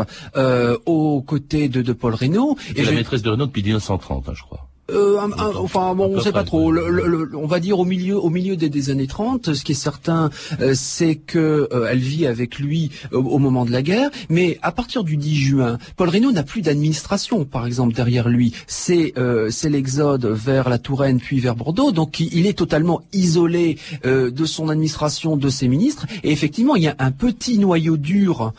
aux 0.85 1.21
côtés 1.21 1.69
de, 1.69 1.81
de 1.81 1.93
Paul 1.93 2.13
Reynaud. 2.13 2.57
Et 2.75 2.83
la 2.83 2.91
maîtresse 2.91 3.21
de 3.21 3.29
Reynaud 3.29 3.45
depuis 3.45 3.63
1930, 3.63 4.27
hein, 4.27 4.33
je 4.35 4.43
crois. 4.43 4.67
Euh, 4.93 5.19
Enfin, 5.57 5.95
bon, 5.95 6.11
on 6.11 6.17
ne 6.17 6.21
sait 6.21 6.31
pas 6.31 6.43
trop. 6.43 6.73
on 6.73 7.47
va 7.47 7.59
dire 7.59 7.79
au 7.79 7.85
milieu, 7.85 8.17
au 8.17 8.29
milieu 8.29 8.55
des, 8.55 8.89
années 8.89 9.07
30. 9.07 9.53
Ce 9.53 9.63
qui 9.63 9.73
est 9.73 9.75
certain, 9.75 10.29
euh, 10.59 10.73
c'est 10.75 11.15
que 11.15 11.67
euh, 11.71 11.87
elle 11.89 11.99
vit 11.99 12.25
avec 12.25 12.59
lui 12.59 12.91
au 13.11 13.39
moment 13.39 13.65
de 13.65 13.71
la 13.71 13.81
guerre. 13.81 14.09
Mais 14.29 14.59
à 14.61 14.71
partir 14.71 15.03
du 15.03 15.17
10 15.17 15.35
juin, 15.35 15.77
Paul 15.95 16.09
Reynaud 16.09 16.31
n'a 16.31 16.43
plus 16.43 16.61
d'administration, 16.61 17.45
par 17.45 17.65
exemple, 17.65 17.93
derrière 17.93 18.29
lui. 18.29 18.53
C'est 18.67 19.13
c'est 19.49 19.69
l'exode 19.69 20.25
vers 20.25 20.69
la 20.69 20.77
Touraine 20.77 21.19
puis 21.19 21.39
vers 21.39 21.55
Bordeaux. 21.55 21.91
Donc 21.91 22.19
il 22.19 22.47
est 22.47 22.57
totalement 22.57 23.01
isolé 23.13 23.77
de 24.03 24.45
son 24.45 24.69
administration, 24.69 25.37
de 25.37 25.49
ses 25.49 25.67
ministres. 25.67 26.05
Et 26.23 26.31
effectivement, 26.31 26.75
il 26.75 26.83
y 26.83 26.87
a 26.87 26.95
un 26.99 27.11
petit 27.11 27.57
noyau 27.57 27.97
dur 27.97 28.53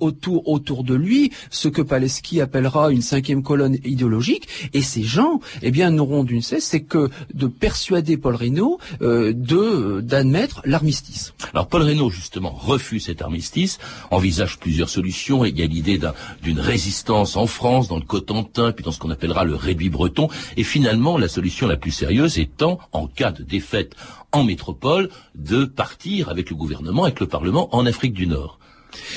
autour 0.00 0.48
autour 0.48 0.84
de 0.84 0.94
lui, 0.94 1.32
ce 1.50 1.68
que 1.68 1.82
Paleski 1.82 2.40
appellera 2.40 2.90
une 2.90 3.02
cinquième 3.02 3.42
colonne 3.42 3.76
idéologique. 3.84 4.48
Et 4.72 4.82
ces 4.82 5.02
gens, 5.02 5.40
eh 5.62 5.70
bien, 5.70 5.90
n'auront 5.90 6.24
d'une 6.24 6.42
cesse, 6.42 6.64
c'est 6.64 6.82
que 6.82 7.10
de 7.34 7.46
persuader 7.46 8.16
Paul 8.16 8.34
Reynaud 8.34 8.78
euh, 9.00 9.32
de 9.34 10.00
d'admettre 10.00 10.62
l'armistice. 10.64 11.34
Alors 11.52 11.68
Paul 11.68 11.82
Reynaud, 11.82 12.10
justement, 12.10 12.50
refuse 12.50 13.06
cet 13.06 13.22
armistice, 13.22 13.78
envisage 14.10 14.58
plusieurs 14.58 14.88
solutions. 14.88 15.44
Il 15.44 15.58
y 15.58 15.62
a 15.62 15.66
l'idée 15.66 16.00
d'une 16.42 16.60
résistance 16.60 17.36
en 17.36 17.46
France, 17.46 17.88
dans 17.88 17.96
le 17.96 18.04
Cotentin, 18.04 18.72
puis 18.72 18.84
dans 18.84 18.92
ce 18.92 18.98
qu'on 18.98 19.10
appellera 19.10 19.44
le 19.44 19.54
réduit 19.54 19.90
breton. 19.90 20.28
Et 20.56 20.64
finalement, 20.64 21.18
la 21.18 21.28
solution 21.28 21.66
la 21.66 21.76
plus 21.76 21.90
sérieuse 21.90 22.38
étant, 22.38 22.78
en 22.92 23.06
cas 23.06 23.32
de 23.32 23.42
défaite 23.42 23.94
en 24.32 24.44
métropole, 24.44 25.10
de 25.34 25.64
partir 25.64 26.28
avec 26.28 26.50
le 26.50 26.56
gouvernement, 26.56 27.04
avec 27.04 27.20
le 27.20 27.26
Parlement 27.26 27.74
en 27.74 27.86
Afrique 27.86 28.14
du 28.14 28.26
Nord. 28.26 28.58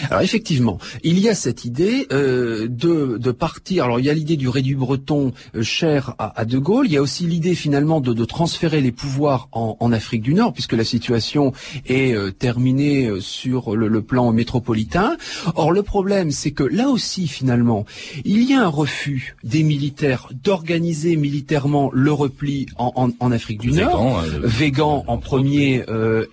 Alors 0.10 0.22
effectivement, 0.22 0.78
il 1.04 1.20
y 1.20 1.30
a 1.30 1.36
cette 1.36 1.66
idée 1.66 2.08
euh, 2.12 2.68
de, 2.68 3.18
de, 3.18 3.32
partir. 3.32 3.86
Alors 3.86 4.00
il 4.00 4.06
y 4.06 4.10
a 4.10 4.14
l'idée 4.14 4.38
du 4.38 4.50
réduit 4.50 4.76
breton 4.76 5.34
euh, 5.56 5.64
cher 5.64 6.16
à, 6.18 6.40
à, 6.40 6.46
De 6.46 6.58
Gaulle. 6.58 6.88
Il 6.88 6.94
y 6.94 6.98
a 6.98 7.02
aussi 7.02 7.26
l'idée 7.26 7.56
finalement 7.56 8.02
de, 8.02 8.14
de, 8.14 8.26
transférer 8.26 8.82
les 8.82 8.92
pouvoirs 8.92 9.50
en, 9.52 9.78
en, 9.80 9.92
Afrique 9.92 10.22
du 10.22 10.34
Nord, 10.34 10.54
puisque 10.54 10.74
la 10.74 10.84
situation 10.84 11.54
est 11.86 12.14
euh, 12.14 12.32
terminée 12.32 13.08
euh, 13.08 13.20
sur 13.20 13.76
le, 13.76 13.88
le, 13.88 14.02
plan 14.02 14.32
métropolitain. 14.32 15.18
Or 15.56 15.72
le 15.72 15.84
problème, 15.84 16.32
c'est 16.32 16.52
que 16.52 16.64
là 16.64 16.90
aussi 16.90 17.28
finalement, 17.28 17.86
il 18.24 18.44
y 18.44 18.54
a 18.54 18.62
un 18.62 18.68
refus 18.68 19.36
des 19.44 19.64
militaires 19.64 20.30
d'organiser 20.44 21.16
militairement 21.16 21.90
le 21.94 22.12
repli 22.12 22.68
en, 22.78 23.10
en 23.20 23.32
Afrique 23.32 23.60
du 23.60 23.72
Nord. 23.72 24.20
Hein, 24.20 24.24
Végan 24.44 25.04
en 25.08 25.18
premier, 25.18 25.84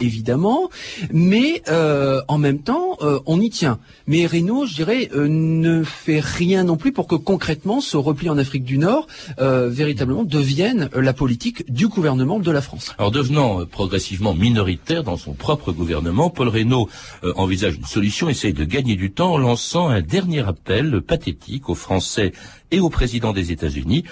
évidemment, 0.01 0.71
mais 1.13 1.63
en 1.69 2.39
même 2.39 2.59
temps, 2.59 2.99
on 3.27 3.32
y 3.41 3.51
tient. 3.51 3.79
Mais 4.07 4.27
Renault, 4.27 4.67
je 4.67 4.75
dirais, 4.75 5.11
euh, 5.15 5.29
ne 5.29 5.85
fait 5.85 6.21
rien 6.21 6.65
non 6.65 6.77
plus 6.77 6.93
pour 6.93 7.07
que 7.07 7.15
concrètement 7.15 7.81
ce 7.81 7.97
repli 7.97 8.29
en 8.29 8.39
Afrique 8.39 8.65
du 8.65 8.79
Nord 8.79 9.07
euh, 9.39 9.69
véritablement 9.69 10.25
devienne 10.25 10.89
euh, 10.95 11.01
la 11.01 11.13
politique 11.13 11.71
du 11.73 11.89
gouvernement 11.89 12.39
de 12.39 12.51
la 12.51 12.61
France. 12.61 12.95
Alors 12.99 13.11
devenant 13.11 13.65
progressivement 13.67 14.35
minoritaire 14.35 15.05
dans 15.05 15.17
son 15.17 15.33
propre 15.33 15.73
gouvernement, 15.73 16.31
Paul 16.31 16.49
Reynaud 16.49 16.89
envisage 17.37 17.77
une 17.77 17.85
solution, 17.85 18.29
essaye 18.29 18.53
de 18.53 18.65
gagner 18.65 18.97
du 18.97 19.13
temps 19.13 19.35
en 19.35 19.39
lançant 19.39 19.89
un 19.89 20.01
dernier 20.01 20.47
appel 20.47 21.01
pathétique 21.01 21.69
aux 21.69 21.75
Français 21.75 22.33
et 22.71 22.81
au 22.81 22.89
président 22.89 23.33
des 23.33 23.53
États-Unis, 23.53 24.05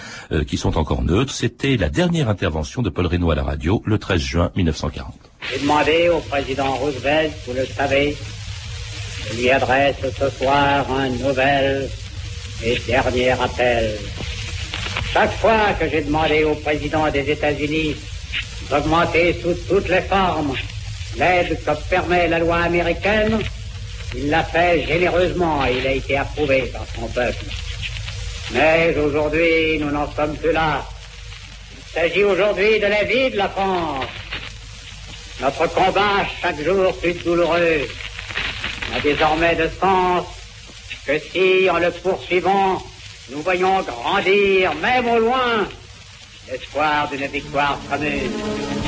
qui 0.46 0.56
sont 0.56 0.76
encore 0.76 1.02
neutres. 1.02 1.32
C'était 1.32 1.76
la 1.76 1.88
dernière 1.88 2.28
intervention 2.28 2.82
de 2.82 2.90
Paul 2.90 3.06
Reynaud 3.06 3.30
à 3.30 3.34
la 3.34 3.42
radio 3.42 3.82
le 3.86 3.98
13 3.98 4.20
juin 4.20 4.50
1940. 4.56 5.14
J'ai 5.48 5.60
demandé 5.60 6.08
au 6.08 6.20
président 6.20 6.74
Roosevelt, 6.74 7.32
vous 7.46 7.54
le 7.54 7.64
savez, 7.64 8.16
lui 9.36 9.50
adresse 9.50 9.96
ce 10.02 10.30
soir 10.30 10.86
un 10.90 11.08
nouvel 11.08 11.88
et 12.64 12.78
dernier 12.86 13.30
appel. 13.30 13.96
Chaque 15.12 15.32
fois 15.38 15.72
que 15.78 15.88
j'ai 15.88 16.02
demandé 16.02 16.44
au 16.44 16.54
président 16.54 17.08
des 17.10 17.30
États-Unis 17.30 17.96
d'augmenter 18.68 19.36
sous 19.42 19.54
toutes 19.68 19.88
les 19.88 20.02
formes 20.02 20.54
l'aide 21.16 21.58
que 21.64 21.70
permet 21.88 22.28
la 22.28 22.38
loi 22.38 22.58
américaine, 22.58 23.40
il 24.14 24.30
l'a 24.30 24.44
fait 24.44 24.86
généreusement 24.86 25.66
et 25.66 25.78
il 25.78 25.86
a 25.86 25.92
été 25.92 26.16
approuvé 26.16 26.62
par 26.72 26.86
son 26.94 27.08
peuple. 27.08 27.44
Mais 28.52 28.94
aujourd'hui, 28.96 29.78
nous 29.80 29.90
n'en 29.90 30.10
sommes 30.12 30.36
plus 30.36 30.52
là. 30.52 30.84
Il 31.76 32.00
s'agit 32.00 32.24
aujourd'hui 32.24 32.78
de 32.78 32.86
la 32.86 33.04
vie 33.04 33.30
de 33.30 33.36
la 33.36 33.48
France. 33.48 34.06
Notre 35.40 35.66
combat, 35.68 36.26
chaque 36.42 36.62
jour 36.62 36.96
plus 36.98 37.14
douloureux, 37.14 37.88
n'a 38.90 39.00
désormais 39.00 39.54
de 39.56 39.68
sens 39.80 40.26
que 41.06 41.18
si, 41.18 41.68
en 41.70 41.78
le 41.78 41.90
poursuivant, 41.90 42.82
nous 43.30 43.42
voyons 43.42 43.82
grandir, 43.82 44.74
même 44.76 45.08
au 45.08 45.18
loin, 45.18 45.68
l'espoir 46.50 47.08
d'une 47.08 47.26
victoire 47.26 47.78
commune. 47.88 48.79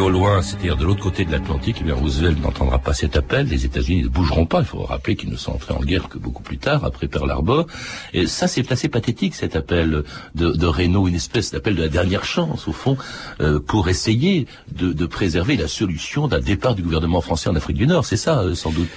Au 0.00 0.08
loin, 0.08 0.40
c'est-à-dire 0.40 0.78
de 0.78 0.86
l'autre 0.86 1.02
côté 1.02 1.26
de 1.26 1.30
l'Atlantique, 1.30 1.76
eh 1.82 1.84
bien 1.84 1.94
Roosevelt 1.94 2.40
n'entendra 2.42 2.78
pas 2.78 2.94
cet 2.94 3.18
appel. 3.18 3.48
Les 3.48 3.66
États-Unis 3.66 4.04
ne 4.04 4.08
bougeront 4.08 4.46
pas. 4.46 4.60
Il 4.60 4.64
faut 4.64 4.82
rappeler 4.82 5.14
qu'ils 5.14 5.28
ne 5.28 5.36
sont 5.36 5.52
entrés 5.52 5.74
en 5.74 5.80
guerre 5.80 6.08
que 6.08 6.16
beaucoup 6.16 6.42
plus 6.42 6.56
tard, 6.56 6.86
après 6.86 7.06
Pearl 7.06 7.30
Harbor. 7.30 7.66
Et 8.14 8.26
ça, 8.26 8.48
c'est 8.48 8.72
assez 8.72 8.88
pathétique 8.88 9.34
cet 9.34 9.56
appel 9.56 10.04
de, 10.34 10.52
de 10.52 10.80
une 10.80 11.14
espèce 11.14 11.50
d'appel 11.50 11.74
de 11.74 11.82
la 11.82 11.88
dernière 11.90 12.24
chance, 12.24 12.66
au 12.66 12.72
fond, 12.72 12.96
euh, 13.42 13.60
pour 13.60 13.90
essayer 13.90 14.46
de, 14.72 14.94
de, 14.94 15.06
préserver 15.06 15.58
la 15.58 15.68
solution 15.68 16.28
d'un 16.28 16.40
départ 16.40 16.74
du 16.74 16.82
gouvernement 16.82 17.20
français 17.20 17.50
en 17.50 17.54
Afrique 17.54 17.76
du 17.76 17.86
Nord. 17.86 18.06
C'est 18.06 18.16
ça, 18.16 18.40
euh, 18.40 18.54
sans 18.54 18.70
doute. 18.70 18.88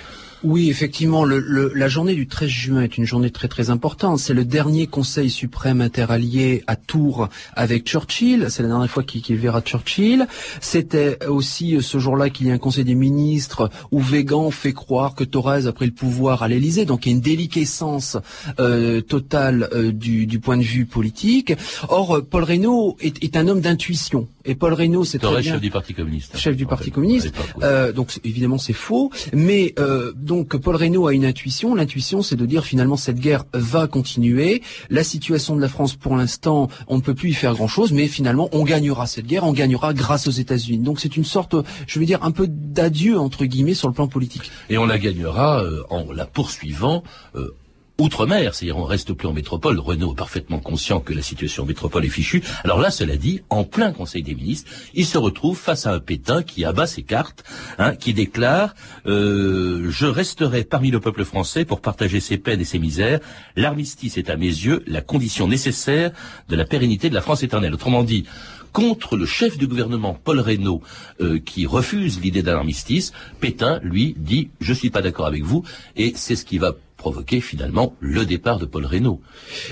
Oui, 0.43 0.69
effectivement, 0.69 1.23
le, 1.23 1.71
la 1.73 1.87
journée 1.87 2.15
du 2.15 2.27
13 2.27 2.49
juin 2.49 2.81
est 2.81 2.97
une 2.97 3.05
journée 3.05 3.31
très 3.31 3.47
très 3.47 3.69
importante. 3.69 4.19
C'est 4.19 4.33
le 4.33 4.43
dernier 4.43 4.87
Conseil 4.87 5.29
suprême 5.29 5.79
interallié 5.79 6.63
à 6.67 6.75
Tours 6.75 7.29
avec 7.55 7.85
Churchill. 7.87 8.47
C'est 8.49 8.61
la 8.61 8.69
dernière 8.69 8.89
fois 8.89 9.03
qu'il 9.03 9.37
verra 9.37 9.61
Churchill. 9.61 10.27
C'était 10.59 11.25
aussi 11.27 11.77
ce 11.81 11.97
jour-là 11.97 12.29
qu'il 12.29 12.47
y 12.47 12.51
a 12.51 12.53
un 12.53 12.57
Conseil 12.57 12.83
des 12.83 12.95
ministres 12.95 13.69
où 13.91 13.99
Végan 14.01 14.51
fait 14.51 14.73
croire 14.73 15.15
que 15.15 15.23
Thorez 15.23 15.67
a 15.67 15.71
pris 15.71 15.85
le 15.85 15.93
pouvoir 15.93 16.43
à 16.43 16.47
l'Élysée. 16.49 16.85
Donc 16.85 17.05
il 17.05 17.09
y 17.09 17.11
a 17.13 17.15
une 17.15 17.21
déliquescence 17.21 18.17
euh, 18.59 19.01
totale 19.01 19.69
euh, 19.73 19.91
du, 19.93 20.25
du, 20.25 20.39
point 20.39 20.57
de 20.57 20.63
vue 20.63 20.85
politique. 20.85 21.53
Or, 21.87 22.21
Paul 22.29 22.43
Reynaud 22.43 22.97
est, 22.99 23.23
est 23.23 23.37
un 23.37 23.47
homme 23.47 23.61
d'intuition. 23.61 24.27
Et 24.45 24.55
Paul 24.55 24.73
Reynaud, 24.73 25.05
c'est 25.05 25.19
très 25.19 25.41
chef 25.41 25.61
du 25.61 25.71
Parti 25.71 25.93
communiste. 25.93 26.37
Chef 26.37 26.55
du 26.57 26.65
Parti 26.65 26.91
communiste. 26.91 27.33
euh, 27.61 27.93
donc 27.93 28.19
évidemment 28.23 28.57
c'est 28.57 28.73
faux. 28.73 29.09
Mais 29.31 29.73
euh, 29.79 30.11
donc 30.33 30.57
Paul 30.57 30.75
Reynaud 30.75 31.05
a 31.05 31.13
une 31.13 31.25
intuition. 31.25 31.75
L'intuition, 31.75 32.23
c'est 32.23 32.35
de 32.35 32.47
dire 32.47 32.65
finalement 32.65 32.97
cette 32.97 33.19
guerre 33.19 33.43
va 33.53 33.85
continuer. 33.85 34.63
La 34.89 35.03
situation 35.03 35.55
de 35.55 35.61
la 35.61 35.67
France, 35.67 35.95
pour 35.95 36.15
l'instant, 36.15 36.69
on 36.87 36.95
ne 36.95 37.01
peut 37.01 37.13
plus 37.13 37.29
y 37.29 37.33
faire 37.33 37.53
grand-chose, 37.53 37.91
mais 37.93 38.07
finalement, 38.07 38.49
on 38.51 38.63
gagnera 38.63 39.05
cette 39.05 39.27
guerre, 39.27 39.43
on 39.43 39.53
gagnera 39.53 39.93
grâce 39.93 40.25
aux 40.27 40.31
États-Unis. 40.31 40.79
Donc 40.79 40.99
c'est 40.99 41.17
une 41.17 41.23
sorte, 41.23 41.55
je 41.85 41.99
veux 41.99 42.07
dire, 42.07 42.23
un 42.23 42.31
peu 42.31 42.47
d'adieu 42.47 43.19
entre 43.19 43.45
guillemets 43.45 43.75
sur 43.75 43.87
le 43.87 43.93
plan 43.93 44.07
politique. 44.07 44.49
Et 44.71 44.79
on 44.79 44.87
la 44.87 44.97
gagnera 44.97 45.63
euh, 45.63 45.83
en 45.91 46.11
la 46.11 46.25
poursuivant. 46.25 47.03
Euh, 47.35 47.53
outre-mer, 47.99 48.55
c'est-à-dire 48.55 48.77
on 48.77 48.83
reste 48.83 49.13
plus 49.13 49.27
en 49.27 49.33
métropole. 49.33 49.79
Renault 49.79 50.13
est 50.13 50.17
parfaitement 50.17 50.59
conscient 50.59 50.99
que 50.99 51.13
la 51.13 51.21
situation 51.21 51.63
en 51.63 51.65
métropole 51.65 52.05
est 52.05 52.09
fichue. 52.09 52.43
Alors 52.63 52.79
là, 52.79 52.91
cela 52.91 53.17
dit, 53.17 53.41
en 53.49 53.63
plein 53.63 53.91
Conseil 53.91 54.23
des 54.23 54.35
ministres, 54.35 54.71
il 54.93 55.05
se 55.05 55.17
retrouve 55.17 55.57
face 55.57 55.85
à 55.85 55.93
un 55.93 55.99
Pétain 55.99 56.43
qui 56.43 56.65
abat 56.65 56.87
ses 56.87 57.03
cartes, 57.03 57.43
hein, 57.77 57.95
qui 57.95 58.13
déclare 58.13 58.73
euh, 59.05 59.89
Je 59.89 60.07
resterai 60.07 60.63
parmi 60.63 60.91
le 60.91 60.99
peuple 60.99 61.23
français 61.23 61.65
pour 61.65 61.81
partager 61.81 62.19
ses 62.19 62.37
peines 62.37 62.61
et 62.61 62.65
ses 62.65 62.79
misères. 62.79 63.19
L'armistice 63.55 64.17
est 64.17 64.29
à 64.29 64.37
mes 64.37 64.47
yeux 64.47 64.83
la 64.87 65.01
condition 65.01 65.47
nécessaire 65.47 66.11
de 66.49 66.55
la 66.55 66.65
pérennité 66.65 67.09
de 67.09 67.15
la 67.15 67.21
France 67.21 67.43
éternelle.» 67.43 67.73
Autrement 67.75 68.03
dit, 68.03 68.25
contre 68.71 69.17
le 69.17 69.25
chef 69.27 69.57
du 69.57 69.67
gouvernement, 69.67 70.17
Paul 70.21 70.39
Reynaud, 70.39 70.81
euh, 71.21 71.39
qui 71.39 71.67
refuse 71.67 72.19
l'idée 72.19 72.41
d'un 72.41 72.55
armistice, 72.55 73.13
Pétain, 73.39 73.79
lui, 73.83 74.15
dit 74.17 74.49
«je 74.59 74.73
suis 74.73 74.89
pas 74.89 75.03
d'accord 75.03 75.27
avec 75.27 75.43
vous» 75.43 75.63
et 75.95 76.13
c'est 76.15 76.35
ce 76.35 76.43
qui 76.43 76.57
va 76.57 76.73
provoquer 77.03 77.41
finalement 77.41 77.95
le 77.99 78.25
départ 78.25 78.59
de 78.59 78.65
Paul 78.65 78.85
Reynaud. 78.85 79.19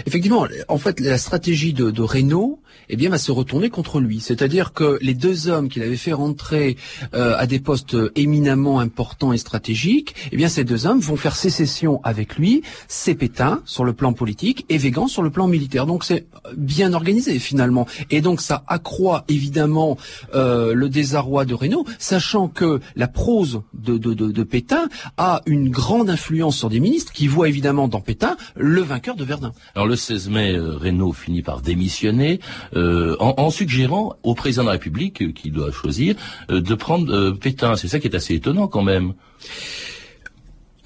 Effectivement, 0.06 0.46
en 0.68 0.78
fait, 0.78 1.00
la 1.00 1.18
stratégie 1.18 1.72
de, 1.72 2.02
Reynaud, 2.02 2.60
eh 2.90 2.98
bien, 2.98 3.10
va 3.10 3.18
se 3.18 3.32
retourner 3.32 3.70
contre 3.70 4.02
lui. 4.02 4.20
C'est-à-dire 4.20 4.74
que 4.74 4.98
les 5.02 5.14
deux 5.14 5.48
hommes 5.48 5.70
qu'il 5.70 5.82
avait 5.82 5.96
fait 5.96 6.12
rentrer 6.12 6.76
euh, 7.14 7.36
à 7.38 7.48
des 7.48 7.62
postes 7.62 7.96
éminemment 8.16 8.82
importants 8.82 9.32
et 9.32 9.38
stratégiques, 9.38 10.14
eh 10.34 10.36
bien, 10.36 10.50
ces 10.50 10.66
deux 10.66 10.86
hommes 10.88 11.00
vont 11.00 11.16
faire 11.16 11.38
sécession 11.38 12.02
avec 12.04 12.36
lui. 12.36 12.64
C'est 12.90 13.16
Pétain 13.16 13.62
sur 13.64 13.86
le 13.86 13.94
plan 13.94 14.12
politique 14.12 14.66
et 14.68 14.78
Végan 14.78 15.08
sur 15.08 15.24
le 15.24 15.30
plan 15.30 15.48
militaire. 15.48 15.86
Donc, 15.86 16.04
c'est 16.04 16.26
bien 16.58 16.92
organisé 16.92 17.40
finalement. 17.40 17.88
Et 18.10 18.20
donc, 18.20 18.42
ça 18.42 18.66
accroît 18.68 19.24
évidemment 19.30 19.98
euh, 20.36 20.74
le 20.74 20.90
désarroi 20.90 21.46
de 21.46 21.54
Reynaud, 21.54 21.86
sachant 21.98 22.50
que 22.50 22.82
la 22.98 23.08
prose 23.08 23.62
de, 23.74 23.98
de 23.98 24.44
Pétain 24.44 24.90
a 25.16 25.42
une 25.46 25.70
grande 25.70 26.10
influence 26.10 26.58
sur 26.58 26.70
des 26.70 26.82
ministres 26.82 27.14
qui 27.14 27.21
voit 27.30 27.50
évidemment 27.50 27.88
dans 27.88 28.02
Pétain 28.02 28.38
le 28.56 28.82
vainqueur 28.82 29.16
de 29.16 29.24
Verdun. 29.24 29.52
Alors 29.76 29.88
le 29.88 29.96
16 29.96 30.30
mai, 30.30 30.54
euh, 30.54 30.78
Reynaud 30.78 31.14
finit 31.14 31.42
par 31.42 31.62
démissionner 31.62 32.40
euh, 32.76 33.16
en, 33.20 33.50
suggérant 33.50 34.16
au 34.24 34.36
président 34.36 34.64
de 34.64 34.68
la 34.68 34.74
République, 34.74 35.22
euh, 35.22 35.32
qui 35.32 35.52
doit 35.52 35.72
choisir, 35.72 36.16
de 36.50 36.76
prendre 36.76 37.32
Pétain. 37.32 37.76
C'est 37.76 37.88
ça 37.88 38.00
qui 38.00 38.08
est 38.08 38.16
assez 38.16 38.36
étonnant 38.36 38.68
quand 38.68 38.84
même. 38.84 39.14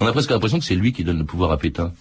On 0.00 0.06
a 0.06 0.12
presque 0.12 0.30
l'impression 0.30 0.58
que 0.58 0.64
c'est 0.64 0.74
lui 0.74 0.92
qui 0.92 1.04
donne 1.04 1.18
le 1.18 1.24
pouvoir 1.24 1.52
à 1.52 1.58
Pétain. 1.58 1.92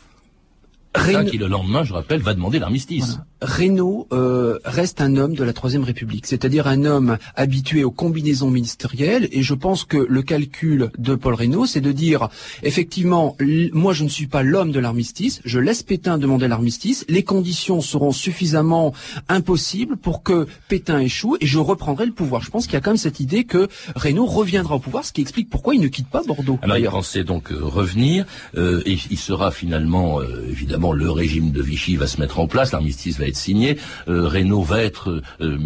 Ça 0.97 1.23
qui 1.23 1.37
le 1.37 1.47
lendemain, 1.47 1.83
je 1.83 1.93
rappelle, 1.93 2.21
va 2.21 2.33
demander 2.33 2.59
l'armistice. 2.59 3.19
Reynaud 3.41 4.07
euh, 4.11 4.59
reste 4.65 5.01
un 5.01 5.17
homme 5.17 5.35
de 5.35 5.43
la 5.43 5.53
Troisième 5.53 5.83
République, 5.83 6.25
c'est-à-dire 6.25 6.67
un 6.67 6.85
homme 6.85 7.17
habitué 7.35 7.83
aux 7.83 7.91
combinaisons 7.91 8.49
ministérielles, 8.49 9.27
et 9.31 9.43
je 9.43 9.53
pense 9.53 9.83
que 9.83 9.97
le 9.97 10.21
calcul 10.21 10.91
de 10.97 11.15
Paul 11.15 11.33
Reynaud, 11.33 11.65
c'est 11.65 11.81
de 11.81 11.91
dire, 11.91 12.29
effectivement, 12.63 13.35
moi 13.73 13.93
je 13.93 14.03
ne 14.03 14.09
suis 14.09 14.27
pas 14.27 14.41
l'homme 14.41 14.71
de 14.71 14.79
l'armistice, 14.79 15.41
je 15.45 15.59
laisse 15.59 15.83
Pétain 15.83 16.17
demander 16.17 16.47
l'armistice, 16.47 17.05
les 17.09 17.23
conditions 17.23 17.81
seront 17.81 18.11
suffisamment 18.11 18.93
impossibles 19.29 19.97
pour 19.97 20.23
que 20.23 20.47
Pétain 20.67 20.99
échoue, 20.99 21.37
et 21.39 21.45
je 21.45 21.59
reprendrai 21.59 22.05
le 22.05 22.13
pouvoir. 22.13 22.41
Je 22.41 22.49
pense 22.49 22.65
qu'il 22.65 22.73
y 22.73 22.77
a 22.77 22.81
quand 22.81 22.91
même 22.91 22.97
cette 22.97 23.19
idée 23.19 23.43
que 23.43 23.67
Reynaud 23.95 24.25
reviendra 24.25 24.75
au 24.75 24.79
pouvoir, 24.79 25.05
ce 25.05 25.11
qui 25.11 25.21
explique 25.21 25.49
pourquoi 25.49 25.75
il 25.75 25.81
ne 25.81 25.87
quitte 25.87 26.07
pas 26.07 26.23
Bordeaux. 26.23 26.57
Alors 26.61 26.77
il 26.77 26.85
pensait 26.85 27.23
donc 27.23 27.51
euh, 27.51 27.59
revenir, 27.61 28.25
euh, 28.57 28.81
et 28.85 28.97
il 29.11 29.19
sera 29.19 29.51
finalement, 29.51 30.21
évidemment, 30.23 30.84
le 30.93 31.11
régime 31.11 31.51
de 31.51 31.61
Vichy 31.61 31.95
va 31.95 32.07
se 32.07 32.19
mettre 32.19 32.39
en 32.39 32.47
place, 32.47 32.71
l'armistice 32.71 33.19
va 33.19 33.27
être 33.27 33.35
signé, 33.35 33.77
euh, 34.07 34.29
va 34.65 34.81
être 34.81 35.09
euh, 35.09 35.21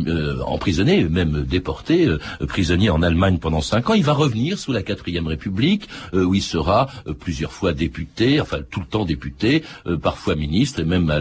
euh, 0.07 0.41
emprisonné, 0.45 1.03
même 1.03 1.45
déporté, 1.47 2.07
prisonnier 2.47 2.89
en 2.89 3.01
Allemagne 3.01 3.37
pendant 3.37 3.61
cinq 3.61 3.89
ans. 3.89 3.93
Il 3.93 4.03
va 4.03 4.13
revenir 4.13 4.57
sous 4.57 4.71
la 4.71 4.83
quatrième 4.83 5.27
République, 5.27 5.87
où 6.13 6.33
il 6.33 6.41
sera 6.41 6.87
plusieurs 7.19 7.51
fois 7.51 7.73
député, 7.73 8.41
enfin 8.41 8.57
tout 8.69 8.79
le 8.79 8.85
temps 8.85 9.05
député, 9.05 9.63
parfois 10.01 10.35
ministre, 10.35 10.79
et 10.79 10.85
même 10.85 11.11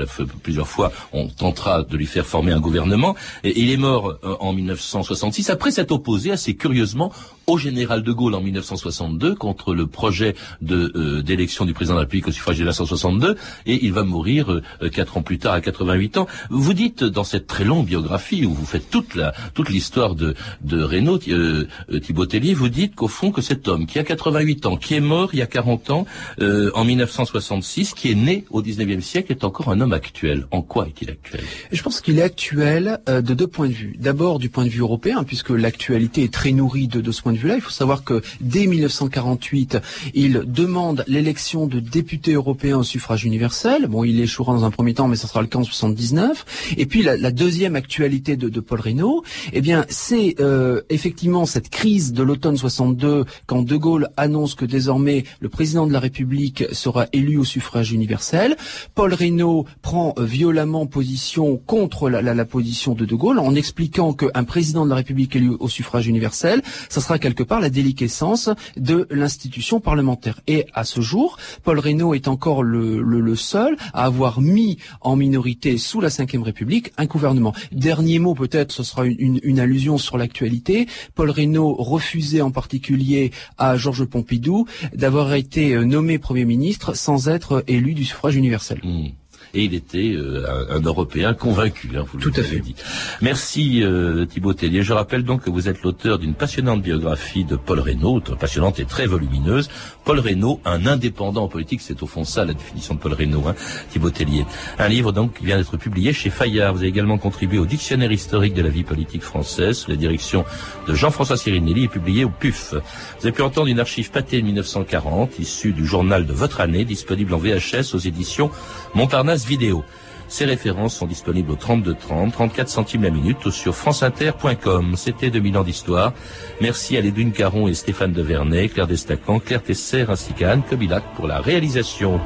plusieurs 0.43 0.69
fois 0.69 0.93
on 1.13 1.29
tentera 1.29 1.83
de 1.83 1.97
lui 1.97 2.07
faire 2.07 2.27
former 2.27 2.53
un 2.53 2.61
gouvernement. 2.61 3.15
Et 3.45 3.61
il 3.61 3.71
est 3.71 3.77
mort 3.77 4.19
en 4.41 4.53
1966 4.53 5.51
après 5.51 5.71
s'être 5.71 5.93
opposé 5.93 6.31
assez 6.33 6.55
curieusement 6.55 7.13
au 7.49 7.57
général 7.57 8.03
de 8.03 8.13
Gaulle 8.13 8.35
en 8.35 8.43
1962 8.43 9.35
contre 9.35 9.75
le 9.75 9.87
projet 9.87 10.35
d'élection 10.61 11.65
du 11.65 11.73
président 11.73 11.95
de 11.95 12.01
la 12.01 12.03
République 12.03 12.29
au 12.29 12.33
suffrage 12.33 12.57
de 12.57 12.63
1962 12.63 13.37
et 13.67 13.85
il 13.85 13.88
va 13.93 14.05
mourir 14.05 14.61
quatre 14.93 15.17
ans 15.17 15.23
plus 15.23 15.39
tard 15.39 15.55
à 15.55 15.61
88 15.61 16.19
ans. 16.19 16.27
Vous 16.51 16.75
dites 16.75 17.05
dans 17.05 17.25
cette 17.25 17.47
très 17.47 17.65
longue 17.65 17.87
biographie 17.87 18.45
où 18.45 18.53
vous 18.53 18.67
faites 18.67 18.91
toute 18.91 19.15
la 19.15 19.35
toute 19.55 19.71
l'histoire 19.71 20.15
de 20.15 20.35
de 20.63 20.83
Renaud 20.83 21.19
euh, 21.29 21.67
euh, 21.91 22.01
Thibaut 22.01 22.27
Tellier, 22.27 22.55
vous 22.55 22.69
dites 22.69 22.95
qu'au 22.95 23.09
fond 23.09 23.31
que 23.31 23.43
cet 23.43 23.69
homme 23.69 23.87
qui 23.87 23.99
a 23.99 24.05
88 24.05 24.67
ans, 24.67 24.77
qui 24.77 24.95
est 24.95 25.01
mort 25.01 25.31
il 25.33 25.39
y 25.39 25.43
a 25.43 25.47
40 25.47 25.91
ans 25.91 26.07
euh, 26.41 26.71
en 26.75 26.85
1966, 26.85 27.95
qui 27.95 28.11
est 28.11 28.15
né 28.15 28.45
au 28.51 28.63
19e 28.63 29.01
siècle, 29.01 29.33
est 29.33 29.45
encore 29.45 29.69
un 29.71 29.81
homme 29.81 29.93
actuel. 29.93 30.47
En 30.51 30.63
quoi 30.63 30.87
est-il 30.87 31.11
actuel? 31.11 31.43
Je 31.73 31.83
pense 31.83 32.01
qu'il 32.01 32.19
est 32.19 32.23
actuel 32.23 33.01
de 33.07 33.35
deux 33.35 33.47
points 33.47 33.69
de 33.69 33.73
vue. 33.73 33.97
D'abord 33.99 34.39
du 34.39 34.49
point 34.49 34.65
de 34.65 34.71
vue 34.71 34.81
européen, 34.81 35.25
puisque 35.25 35.51
l'actualité 35.51 36.25
est 36.25 36.33
très 36.33 36.53
nourrie 36.53 36.89
de, 36.89 37.01
de 37.01 37.13
ce 37.13 37.23
point 37.23 37.33
de 37.33 37.39
vue-là. 37.39 37.57
Il 37.57 37.61
faut 37.61 37.71
savoir 37.71 38.05
que 38.05 38.23
dès 38.41 38.67
1948, 38.67 39.79
il 40.15 40.45
demande 40.47 41.05
l'élection 41.07 41.67
de 41.67 41.81
députés 41.81 42.33
européens 42.33 42.79
au 42.79 42.83
suffrage 42.83 43.25
universel. 43.25 43.68
Bon, 43.89 44.03
il 44.03 44.19
échouera 44.21 44.55
dans 44.55 44.65
un 44.65 44.71
premier 44.71 44.95
temps, 44.95 45.09
mais 45.09 45.17
ça 45.17 45.29
sera 45.29 45.43
le 45.43 45.47
cas 45.47 45.59
en 45.59 45.65
79. 45.65 46.75
Et 46.79 46.87
puis 46.87 47.03
la, 47.03 47.31
deuxième 47.31 47.77
actualité 47.77 48.37
de, 48.37 48.61
Paul 48.61 48.81
Reynaud, 48.81 49.23
eh 49.53 49.61
bien, 49.61 49.85
c'est 49.89 50.37
euh, 50.41 50.81
effectivement 50.89 51.45
cette 51.45 51.69
crise 51.69 52.13
de 52.13 52.23
l'automne 52.23 52.57
62 52.57 53.27
quand 53.47 53.63
De 53.63 53.77
Gaulle 53.77 54.09
annonce 54.17 54.55
que 54.55 54.65
désormais 54.65 55.25
le 55.41 55.49
président 55.49 55.87
de 55.87 55.93
la 55.93 56.01
République 56.01 56.65
sera 56.73 57.07
élu 57.13 57.37
au 57.37 57.45
suffrage 57.45 57.93
universel. 57.93 58.57
Paul 58.95 59.13
Reynaud 59.13 59.67
prend 59.83 60.15
euh, 60.19 60.25
violemment 60.25 60.87
position 60.87 61.59
contre 61.59 62.09
la, 62.09 62.45
position 62.47 62.95
de 62.95 63.05
De 63.05 63.15
Gaulle 63.15 63.39
en 63.39 63.55
expliquant 63.55 64.15
qu'un 64.15 64.45
président 64.45 64.85
de 64.85 64.91
la 64.91 64.97
République 64.97 65.37
élu 65.37 65.51
au 65.61 65.69
suffrage 65.69 66.07
universel, 66.07 66.63
ça 66.89 67.01
sera 67.01 67.19
quelque 67.19 67.43
part 67.43 67.61
la 67.61 67.71
déliquescence 67.71 68.49
de 68.77 69.07
l'institution 69.11 69.79
parlementaire. 69.79 70.41
Et 70.47 70.67
à 70.73 70.85
ce 70.85 71.03
jour, 71.03 71.37
Paul 71.65 71.79
Reynaud 71.79 72.15
est 72.15 72.29
encore 72.29 72.63
le 72.63 73.37
seul 73.37 73.58
à 73.93 74.05
avoir 74.05 74.41
mis 74.41 74.79
en 75.01 75.17
minorité 75.17 75.79
sous 75.79 76.01
la 76.01 76.09
Ve 76.09 76.43
République, 76.43 76.93
un 76.97 77.07
gouvernement. 77.07 77.55
Dernier 77.73 78.19
mot 78.19 78.35
peut-être, 78.35 78.73
ce 78.73 78.83
sera 78.83 79.05
une, 79.07 79.59
allusion 79.59 79.99
sur 79.99 80.19
l'actualité. 80.19 80.87
Paul 81.15 81.31
Reynaud 81.31 81.75
refusait 81.75 82.43
en 82.43 82.51
particulier 82.51 83.33
à 83.57 83.77
Georges 83.77 84.05
Pompidou 84.05 84.67
d'avoir 84.95 85.35
été 85.35 85.75
euh, 85.75 85.85
nommé 85.85 86.19
Premier 86.19 86.45
ministre 86.45 86.95
sans 86.95 87.29
être 87.29 87.65
élu 87.67 87.95
du 87.95 88.05
suffrage 88.05 88.37
universel. 88.37 88.81
Mmh 88.85 89.09
et 89.55 89.65
il 89.65 89.75
était 89.75 90.13
euh, 90.15 90.67
un, 90.71 90.81
Européen 90.81 91.35
convaincu. 91.35 91.91
Hein, 91.97 92.05
vous 92.11 92.19
Tout 92.19 92.33
à 92.37 92.43
fait. 92.43 92.61
Dit. 92.61 92.75
Merci 93.21 93.83
euh, 93.83 94.27
Thibaut 94.27 94.55
Tellier. 94.55 94.83
Je 94.83 94.93
rappelle 94.93 95.25
donc 95.25 95.43
que 95.43 95.51
vous 95.51 95.69
êtes 95.69 95.83
l'auteur 95.83 96.19
d'une 96.19 96.35
passionnante 96.35 96.83
biographie 96.83 97.45
de 97.45 97.57
Paul 97.57 97.81
Reynaud, 97.81 98.21
passionnante 98.21 98.81
et 98.81 98.85
très 98.85 99.07
volumineuse. 99.07 99.69
Paul 100.05 100.21
Reynaud, 100.21 100.61
un 100.65 100.87
indépendant 100.87 101.49
politique, 101.49 101.81
c'est 101.81 102.03
au 102.03 102.07
fond 102.07 102.25
ça 102.25 102.45
la 102.45 102.55
définition 102.55 102.95
de 102.95 103.01
Paul 103.01 103.13
Reynaud, 103.13 103.45
hein, 103.47 103.55
Thibaut 103.91 104.11
Tellier. 104.11 104.45
Un 104.79 104.89
livre 104.89 105.13
donc 105.13 105.35
qui 105.35 105.45
vient 105.45 105.59
d'être 105.59 105.77
publié 105.77 106.13
chez 106.13 106.31
Fayard. 106.31 106.73
Vous 106.73 106.81
avez 106.81 106.89
également 106.89 107.19
contribué 107.19 107.59
au 107.59 107.67
dictionnaire 107.67 108.13
historique 108.13 108.55
de 108.55 108.63
la 108.63 108.71
vie 108.71 108.85
politique 108.85 109.23
française 109.23 109.77
sous 109.77 109.91
la 109.91 109.97
direction 109.97 110.45
de 110.87 110.95
Jean-François 110.95 111.37
Sirinelli 111.37 111.85
et 111.85 111.89
publié 111.89 112.25
au 112.25 112.31
PUF. 112.31 112.73
Vous 112.73 113.27
avez 113.27 113.33
pu 113.33 113.43
entendre 113.43 113.69
une 113.69 113.81
archive 113.81 114.11
pâtée 114.11 114.41
de 114.41 114.47
1940, 114.47 115.39
issue 115.39 115.73
du 115.73 115.87
journal 115.87 116.27
de 116.27 116.33
votre 116.33 116.61
année, 116.61 116.85
disponible 116.85 117.35
en 117.35 117.39
VHS 117.39 117.95
aux 117.95 117.99
éditions 117.99 118.51
Montparnasse 118.95 119.38
vidéo. 119.47 119.85
Ces 120.29 120.45
références 120.45 120.95
sont 120.95 121.07
disponibles 121.07 121.51
au 121.51 121.57
32 121.57 121.95
30, 121.95 122.33
34 122.33 122.69
centimes 122.69 123.03
la 123.03 123.11
minute 123.11 123.45
ou 123.47 123.51
sur 123.51 123.75
franceinter.com. 123.75 124.95
C'était 124.97 125.31
2000 125.31 125.59
ans 125.59 125.65
d'histoire. 125.65 126.13
Merci 126.61 126.97
à 126.99 127.01
Lédune 127.01 127.33
Caron 127.33 127.67
et 127.67 127.75
Stéphane 127.75 128.13
de 128.13 128.23
Vernet, 128.23 128.69
Claire 128.69 128.87
Destacan, 128.87 129.41
Claire 129.41 129.63
Tesser 129.63 130.05
ainsi 130.09 130.35
qu'à 130.35 130.53
Anne 130.53 130.63
Kobilac 130.69 131.03
pour 131.17 131.27
la 131.27 131.41
réalisation. 131.41 132.21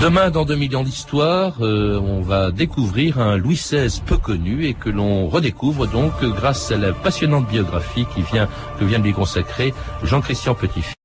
Demain, 0.00 0.30
dans 0.30 0.44
2000 0.44 0.76
ans 0.76 0.84
d'histoire, 0.84 1.56
euh, 1.60 1.98
on 1.98 2.20
va 2.20 2.52
découvrir 2.52 3.18
un 3.18 3.36
Louis 3.36 3.56
XVI 3.56 4.00
peu 4.06 4.16
connu 4.16 4.64
et 4.64 4.74
que 4.74 4.90
l'on 4.90 5.26
redécouvre 5.26 5.88
donc 5.88 6.12
grâce 6.22 6.70
à 6.70 6.76
la 6.76 6.92
passionnante 6.92 7.48
biographie 7.48 8.06
qui 8.14 8.22
vient, 8.22 8.48
que 8.78 8.84
vient 8.84 9.00
de 9.00 9.04
lui 9.04 9.12
consacrer 9.12 9.74
Jean-Christian 10.04 10.54
Petit. 10.54 10.97